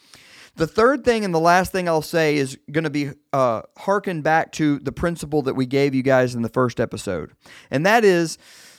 The 0.56 0.66
third 0.66 1.04
thing 1.04 1.24
and 1.24 1.32
the 1.32 1.40
last 1.40 1.72
thing 1.72 1.88
i'll 1.88 2.02
say 2.02 2.36
is 2.36 2.58
going 2.70 2.84
to 2.84 2.90
be 2.90 3.10
uh, 3.32 3.62
harken 3.78 4.22
back 4.22 4.52
to 4.52 4.78
the 4.80 4.92
principle 4.92 5.42
that 5.42 5.54
we 5.54 5.66
gave 5.66 5.94
you 5.94 6.02
guys 6.02 6.34
in 6.34 6.42
the 6.42 6.48
first 6.48 6.80
episode. 6.80 7.32
And 7.70 7.86
that 7.86 8.04
is 8.04 8.38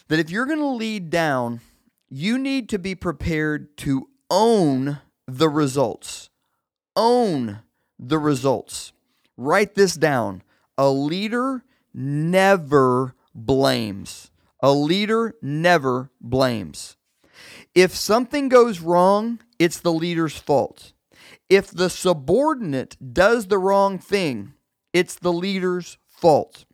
that 0.09 0.19
if 0.19 0.29
you're 0.29 0.45
going 0.45 0.59
to 0.59 0.65
lead 0.65 1.09
down 1.09 1.61
you 2.09 2.37
need 2.37 2.69
to 2.69 2.79
be 2.79 2.95
prepared 2.95 3.77
to 3.77 4.09
own 4.29 4.99
the 5.27 5.49
results. 5.49 6.29
Own 6.95 7.59
the 7.97 8.17
results. 8.17 8.91
Write 9.37 9.75
this 9.75 9.95
down. 9.95 10.41
A 10.77 10.89
leader 10.89 11.63
never 11.93 13.13
blames. 13.45 14.31
A 14.61 14.71
leader 14.71 15.35
never 15.41 16.11
blames. 16.19 16.97
If 17.73 17.95
something 17.95 18.49
goes 18.49 18.79
wrong, 18.79 19.39
it's 19.57 19.79
the 19.79 19.93
leader's 19.93 20.37
fault. 20.37 20.93
If 21.49 21.71
the 21.71 21.89
subordinate 21.89 22.97
does 23.13 23.47
the 23.47 23.57
wrong 23.57 23.97
thing, 23.97 24.53
it's 24.93 25.15
the 25.15 25.33
leader's 25.33 25.97
fault. 26.07 26.65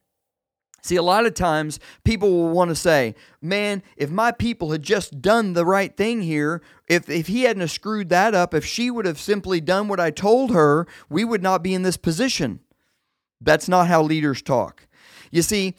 See, 0.81 0.97
a 0.97 1.01
lot 1.01 1.25
of 1.25 1.33
times 1.33 1.79
people 2.03 2.31
will 2.31 2.49
want 2.49 2.69
to 2.69 2.75
say, 2.75 3.15
man, 3.41 3.81
if 3.97 4.11
my 4.11 4.31
people 4.31 4.71
had 4.71 4.83
just 4.83 5.19
done 5.19 5.53
the 5.53 5.65
right 5.65 5.95
thing 5.95 6.21
here, 6.21 6.61
if, 6.87 7.09
if 7.09 7.25
he 7.25 7.43
hadn't 7.43 7.67
screwed 7.69 8.09
that 8.09 8.35
up, 8.35 8.53
if 8.53 8.63
she 8.63 8.91
would 8.91 9.07
have 9.07 9.19
simply 9.19 9.59
done 9.59 9.87
what 9.87 9.99
I 9.99 10.11
told 10.11 10.51
her, 10.51 10.85
we 11.09 11.23
would 11.23 11.41
not 11.41 11.63
be 11.63 11.73
in 11.73 11.81
this 11.81 11.97
position. 11.97 12.59
That's 13.41 13.67
not 13.67 13.87
how 13.87 14.03
leaders 14.03 14.43
talk. 14.43 14.87
You 15.31 15.41
see, 15.41 15.75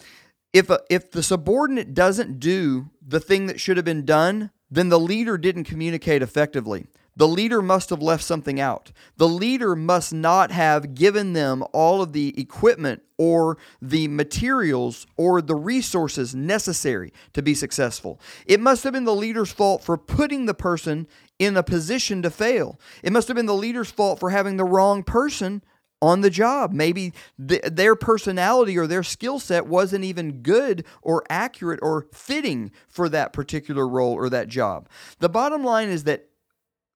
if 0.56 0.70
a, 0.70 0.80
if 0.88 1.10
the 1.10 1.22
subordinate 1.22 1.92
doesn't 1.92 2.40
do 2.40 2.88
the 3.06 3.20
thing 3.20 3.46
that 3.46 3.60
should 3.60 3.76
have 3.76 3.84
been 3.84 4.06
done, 4.06 4.50
then 4.70 4.88
the 4.88 4.98
leader 4.98 5.36
didn't 5.36 5.64
communicate 5.64 6.22
effectively. 6.22 6.86
The 7.14 7.28
leader 7.28 7.60
must 7.60 7.90
have 7.90 8.00
left 8.00 8.24
something 8.24 8.58
out. 8.58 8.90
The 9.18 9.28
leader 9.28 9.76
must 9.76 10.14
not 10.14 10.50
have 10.50 10.94
given 10.94 11.34
them 11.34 11.62
all 11.72 12.00
of 12.00 12.14
the 12.14 12.38
equipment 12.40 13.02
or 13.18 13.58
the 13.82 14.08
materials 14.08 15.06
or 15.18 15.42
the 15.42 15.54
resources 15.54 16.34
necessary 16.34 17.12
to 17.34 17.42
be 17.42 17.54
successful. 17.54 18.18
It 18.46 18.60
must 18.60 18.82
have 18.84 18.94
been 18.94 19.04
the 19.04 19.14
leader's 19.14 19.52
fault 19.52 19.84
for 19.84 19.98
putting 19.98 20.46
the 20.46 20.54
person 20.54 21.06
in 21.38 21.56
a 21.56 21.62
position 21.62 22.22
to 22.22 22.30
fail. 22.30 22.80
It 23.02 23.12
must 23.12 23.28
have 23.28 23.36
been 23.36 23.46
the 23.46 23.54
leader's 23.54 23.90
fault 23.90 24.20
for 24.20 24.30
having 24.30 24.56
the 24.56 24.64
wrong 24.64 25.02
person 25.02 25.62
on 26.02 26.20
the 26.20 26.30
job. 26.30 26.72
Maybe 26.72 27.12
th- 27.44 27.62
their 27.62 27.96
personality 27.96 28.76
or 28.78 28.86
their 28.86 29.02
skill 29.02 29.38
set 29.38 29.66
wasn't 29.66 30.04
even 30.04 30.42
good 30.42 30.84
or 31.02 31.24
accurate 31.28 31.80
or 31.82 32.06
fitting 32.12 32.70
for 32.88 33.08
that 33.08 33.32
particular 33.32 33.86
role 33.86 34.14
or 34.14 34.28
that 34.30 34.48
job. 34.48 34.88
The 35.18 35.28
bottom 35.28 35.64
line 35.64 35.88
is 35.88 36.04
that 36.04 36.28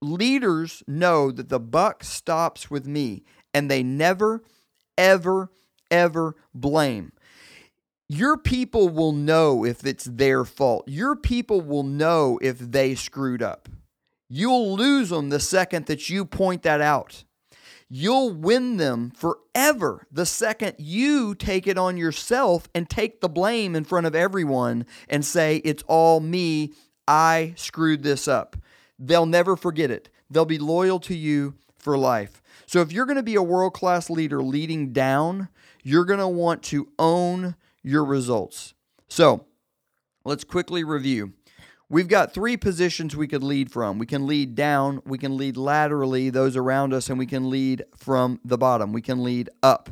leaders 0.02 0.82
know 0.86 1.30
that 1.30 1.48
the 1.48 1.60
buck 1.60 2.04
stops 2.04 2.70
with 2.70 2.86
me 2.86 3.24
and 3.52 3.70
they 3.70 3.82
never, 3.82 4.42
ever, 4.96 5.50
ever 5.90 6.36
blame. 6.54 7.12
Your 8.08 8.36
people 8.36 8.88
will 8.88 9.12
know 9.12 9.64
if 9.64 9.86
it's 9.86 10.04
their 10.04 10.44
fault. 10.44 10.84
Your 10.88 11.14
people 11.14 11.60
will 11.60 11.84
know 11.84 12.38
if 12.42 12.58
they 12.58 12.96
screwed 12.96 13.42
up. 13.42 13.68
You'll 14.28 14.76
lose 14.76 15.10
them 15.10 15.28
the 15.28 15.40
second 15.40 15.86
that 15.86 16.08
you 16.08 16.24
point 16.24 16.62
that 16.62 16.80
out. 16.80 17.24
You'll 17.92 18.31
win 18.31 18.76
them 18.76 19.11
forever 19.11 20.07
the 20.12 20.24
second 20.24 20.76
you 20.79 21.35
take 21.35 21.66
it 21.66 21.76
on 21.76 21.96
yourself 21.96 22.68
and 22.72 22.88
take 22.88 23.20
the 23.20 23.29
blame 23.29 23.74
in 23.74 23.83
front 23.83 24.07
of 24.07 24.14
everyone 24.14 24.87
and 25.09 25.24
say, 25.24 25.57
It's 25.64 25.83
all 25.88 26.20
me. 26.20 26.72
I 27.09 27.55
screwed 27.57 28.05
this 28.05 28.29
up. 28.29 28.57
They'll 28.96 29.26
never 29.26 29.57
forget 29.57 29.90
it. 29.90 30.09
They'll 30.31 30.44
be 30.44 30.59
loyal 30.59 31.00
to 31.00 31.14
you 31.16 31.55
for 31.79 31.98
life. 31.98 32.40
So 32.66 32.81
if 32.81 32.92
you're 32.92 33.07
going 33.07 33.16
to 33.16 33.22
be 33.24 33.35
a 33.35 33.42
world 33.42 33.74
class 33.74 34.09
leader 34.09 34.40
leading 34.40 34.92
down, 34.92 35.48
you're 35.83 36.05
going 36.05 36.20
to 36.20 36.29
want 36.29 36.62
to 36.64 36.88
own 37.00 37.57
your 37.83 38.05
results. 38.05 38.74
So 39.09 39.46
let's 40.24 40.44
quickly 40.44 40.85
review. 40.85 41.33
We've 41.90 42.07
got 42.07 42.33
three 42.33 42.57
positions 42.57 43.16
we 43.16 43.26
could 43.26 43.42
lead 43.42 43.72
from. 43.72 43.98
We 43.98 44.07
can 44.07 44.24
lead 44.24 44.55
down, 44.55 45.03
we 45.05 45.18
can 45.18 45.37
lead 45.37 45.57
laterally, 45.57 46.31
those 46.31 46.57
around 46.57 46.94
us, 46.94 47.11
and 47.11 47.18
we 47.18 47.26
can 47.26 47.50
lead 47.50 47.85
from 47.96 48.38
the 48.44 48.57
bottom. 48.57 48.92
We 48.92 49.03
can 49.03 49.24
lead 49.24 49.50
up. 49.61 49.90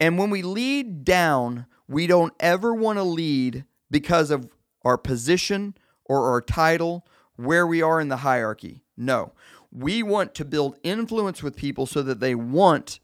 And 0.00 0.18
when 0.18 0.28
we 0.28 0.42
lead 0.42 1.04
down, 1.04 1.66
we 1.86 2.08
don't 2.08 2.34
ever 2.40 2.74
want 2.74 2.98
to 2.98 3.04
lead 3.04 3.64
because 3.92 4.32
of 4.32 4.48
our 4.84 4.98
position 4.98 5.76
or 6.04 6.30
our 6.30 6.40
title, 6.40 7.06
where 7.36 7.66
we 7.66 7.80
are 7.80 8.00
in 8.00 8.08
the 8.08 8.18
hierarchy. 8.18 8.82
No. 8.96 9.32
We 9.70 10.02
want 10.02 10.34
to 10.34 10.44
build 10.44 10.78
influence 10.82 11.44
with 11.44 11.54
people 11.54 11.86
so 11.86 12.02
that 12.02 12.18
they 12.18 12.34
want 12.34 12.98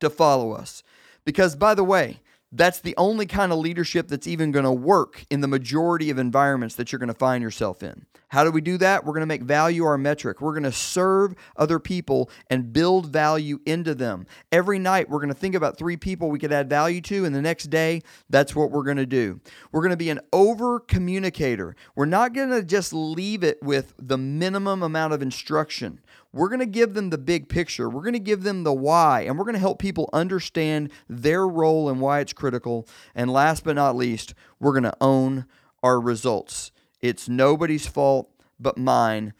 to 0.00 0.10
follow 0.10 0.52
us. 0.52 0.82
Because, 1.24 1.54
by 1.54 1.74
the 1.74 1.84
way, 1.84 2.20
that's 2.52 2.80
the 2.80 2.94
only 2.96 3.26
kind 3.26 3.52
of 3.52 3.58
leadership 3.58 4.08
that's 4.08 4.26
even 4.26 4.52
going 4.52 4.64
to 4.64 4.72
work 4.72 5.24
in 5.30 5.40
the 5.40 5.48
majority 5.48 6.10
of 6.10 6.18
environments 6.18 6.76
that 6.76 6.92
you're 6.92 6.98
going 6.98 7.08
to 7.08 7.14
find 7.14 7.42
yourself 7.42 7.82
in. 7.82 8.06
How 8.28 8.44
do 8.44 8.50
we 8.50 8.60
do 8.60 8.76
that? 8.78 9.04
We're 9.04 9.12
going 9.12 9.20
to 9.20 9.26
make 9.26 9.42
value 9.42 9.84
our 9.84 9.98
metric. 9.98 10.40
We're 10.40 10.52
going 10.52 10.64
to 10.64 10.72
serve 10.72 11.34
other 11.56 11.78
people 11.78 12.30
and 12.50 12.72
build 12.72 13.06
value 13.06 13.60
into 13.66 13.94
them. 13.94 14.26
Every 14.50 14.78
night, 14.78 15.08
we're 15.08 15.20
going 15.20 15.28
to 15.28 15.34
think 15.34 15.54
about 15.54 15.78
three 15.78 15.96
people 15.96 16.28
we 16.28 16.38
could 16.38 16.52
add 16.52 16.68
value 16.68 17.00
to, 17.02 17.24
and 17.24 17.34
the 17.34 17.42
next 17.42 17.64
day, 17.64 18.02
that's 18.28 18.54
what 18.54 18.70
we're 18.70 18.82
going 18.82 18.96
to 18.96 19.06
do. 19.06 19.40
We're 19.70 19.82
going 19.82 19.90
to 19.90 19.96
be 19.96 20.10
an 20.10 20.20
over 20.32 20.80
communicator. 20.80 21.76
We're 21.94 22.06
not 22.06 22.32
going 22.32 22.50
to 22.50 22.62
just 22.62 22.92
leave 22.92 23.44
it 23.44 23.62
with 23.62 23.94
the 23.98 24.18
minimum 24.18 24.82
amount 24.82 25.12
of 25.12 25.22
instruction. 25.22 26.00
We're 26.36 26.50
going 26.50 26.60
to 26.60 26.66
give 26.66 26.92
them 26.92 27.08
the 27.08 27.16
big 27.16 27.48
picture. 27.48 27.88
We're 27.88 28.02
going 28.02 28.12
to 28.12 28.18
give 28.18 28.42
them 28.42 28.62
the 28.62 28.72
why, 28.72 29.22
and 29.22 29.38
we're 29.38 29.46
going 29.46 29.54
to 29.54 29.58
help 29.58 29.78
people 29.78 30.10
understand 30.12 30.90
their 31.08 31.48
role 31.48 31.88
and 31.88 31.98
why 31.98 32.20
it's 32.20 32.34
critical. 32.34 32.86
And 33.14 33.32
last 33.32 33.64
but 33.64 33.74
not 33.74 33.96
least, 33.96 34.34
we're 34.60 34.72
going 34.72 34.82
to 34.82 34.96
own 35.00 35.46
our 35.82 35.98
results. 35.98 36.72
It's 37.00 37.26
nobody's 37.26 37.86
fault 37.86 38.30
but 38.60 38.76
mine. 38.76 39.32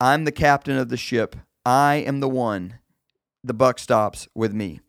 I'm 0.00 0.24
the 0.24 0.32
captain 0.32 0.78
of 0.78 0.90
the 0.90 0.96
ship. 0.96 1.34
I 1.66 1.96
am 1.96 2.20
the 2.20 2.28
one. 2.28 2.78
The 3.42 3.54
buck 3.54 3.80
stops 3.80 4.28
with 4.32 4.52
me. 4.52 4.80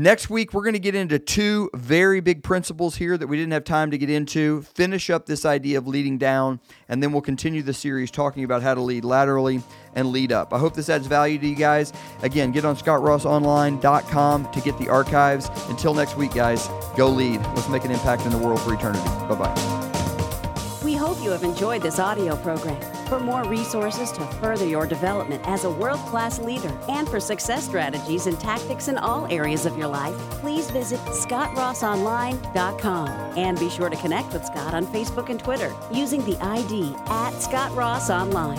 Next 0.00 0.30
week, 0.30 0.54
we're 0.54 0.62
going 0.62 0.72
to 0.72 0.78
get 0.78 0.94
into 0.94 1.18
two 1.18 1.68
very 1.74 2.20
big 2.20 2.42
principles 2.42 2.96
here 2.96 3.18
that 3.18 3.26
we 3.26 3.36
didn't 3.36 3.52
have 3.52 3.64
time 3.64 3.90
to 3.90 3.98
get 3.98 4.08
into, 4.08 4.62
finish 4.62 5.10
up 5.10 5.26
this 5.26 5.44
idea 5.44 5.76
of 5.76 5.86
leading 5.86 6.16
down, 6.16 6.58
and 6.88 7.02
then 7.02 7.12
we'll 7.12 7.20
continue 7.20 7.60
the 7.60 7.74
series 7.74 8.10
talking 8.10 8.42
about 8.42 8.62
how 8.62 8.72
to 8.72 8.80
lead 8.80 9.04
laterally 9.04 9.62
and 9.94 10.08
lead 10.08 10.32
up. 10.32 10.54
I 10.54 10.58
hope 10.58 10.72
this 10.72 10.88
adds 10.88 11.06
value 11.06 11.38
to 11.40 11.46
you 11.46 11.54
guys. 11.54 11.92
Again, 12.22 12.50
get 12.50 12.64
on 12.64 12.76
scottrossonline.com 12.76 14.50
to 14.52 14.60
get 14.62 14.78
the 14.78 14.88
archives. 14.88 15.50
Until 15.68 15.92
next 15.92 16.16
week, 16.16 16.32
guys, 16.32 16.66
go 16.96 17.10
lead. 17.10 17.42
Let's 17.54 17.68
make 17.68 17.84
an 17.84 17.90
impact 17.90 18.24
in 18.24 18.30
the 18.30 18.38
world 18.38 18.62
for 18.62 18.72
eternity. 18.72 19.04
Bye 19.04 19.34
bye. 19.34 19.89
Have 21.30 21.44
enjoyed 21.44 21.82
this 21.82 22.00
audio 22.00 22.34
program. 22.36 22.80
For 23.06 23.20
more 23.20 23.44
resources 23.44 24.10
to 24.12 24.20
further 24.42 24.66
your 24.66 24.84
development 24.84 25.42
as 25.46 25.64
a 25.64 25.70
world 25.70 26.00
class 26.00 26.40
leader 26.40 26.76
and 26.88 27.08
for 27.08 27.20
success 27.20 27.64
strategies 27.64 28.26
and 28.26 28.40
tactics 28.40 28.88
in 28.88 28.98
all 28.98 29.32
areas 29.32 29.64
of 29.64 29.78
your 29.78 29.86
life, 29.86 30.16
please 30.40 30.68
visit 30.72 30.98
ScottRossOnline.com 31.00 33.08
and 33.38 33.60
be 33.60 33.70
sure 33.70 33.88
to 33.88 33.96
connect 33.96 34.32
with 34.32 34.44
Scott 34.44 34.74
on 34.74 34.84
Facebook 34.86 35.30
and 35.30 35.38
Twitter 35.38 35.72
using 35.92 36.24
the 36.24 36.36
ID 36.44 36.96
at 37.06 37.30
Scott 37.40 37.72
Ross 37.76 38.10
Online. 38.10 38.58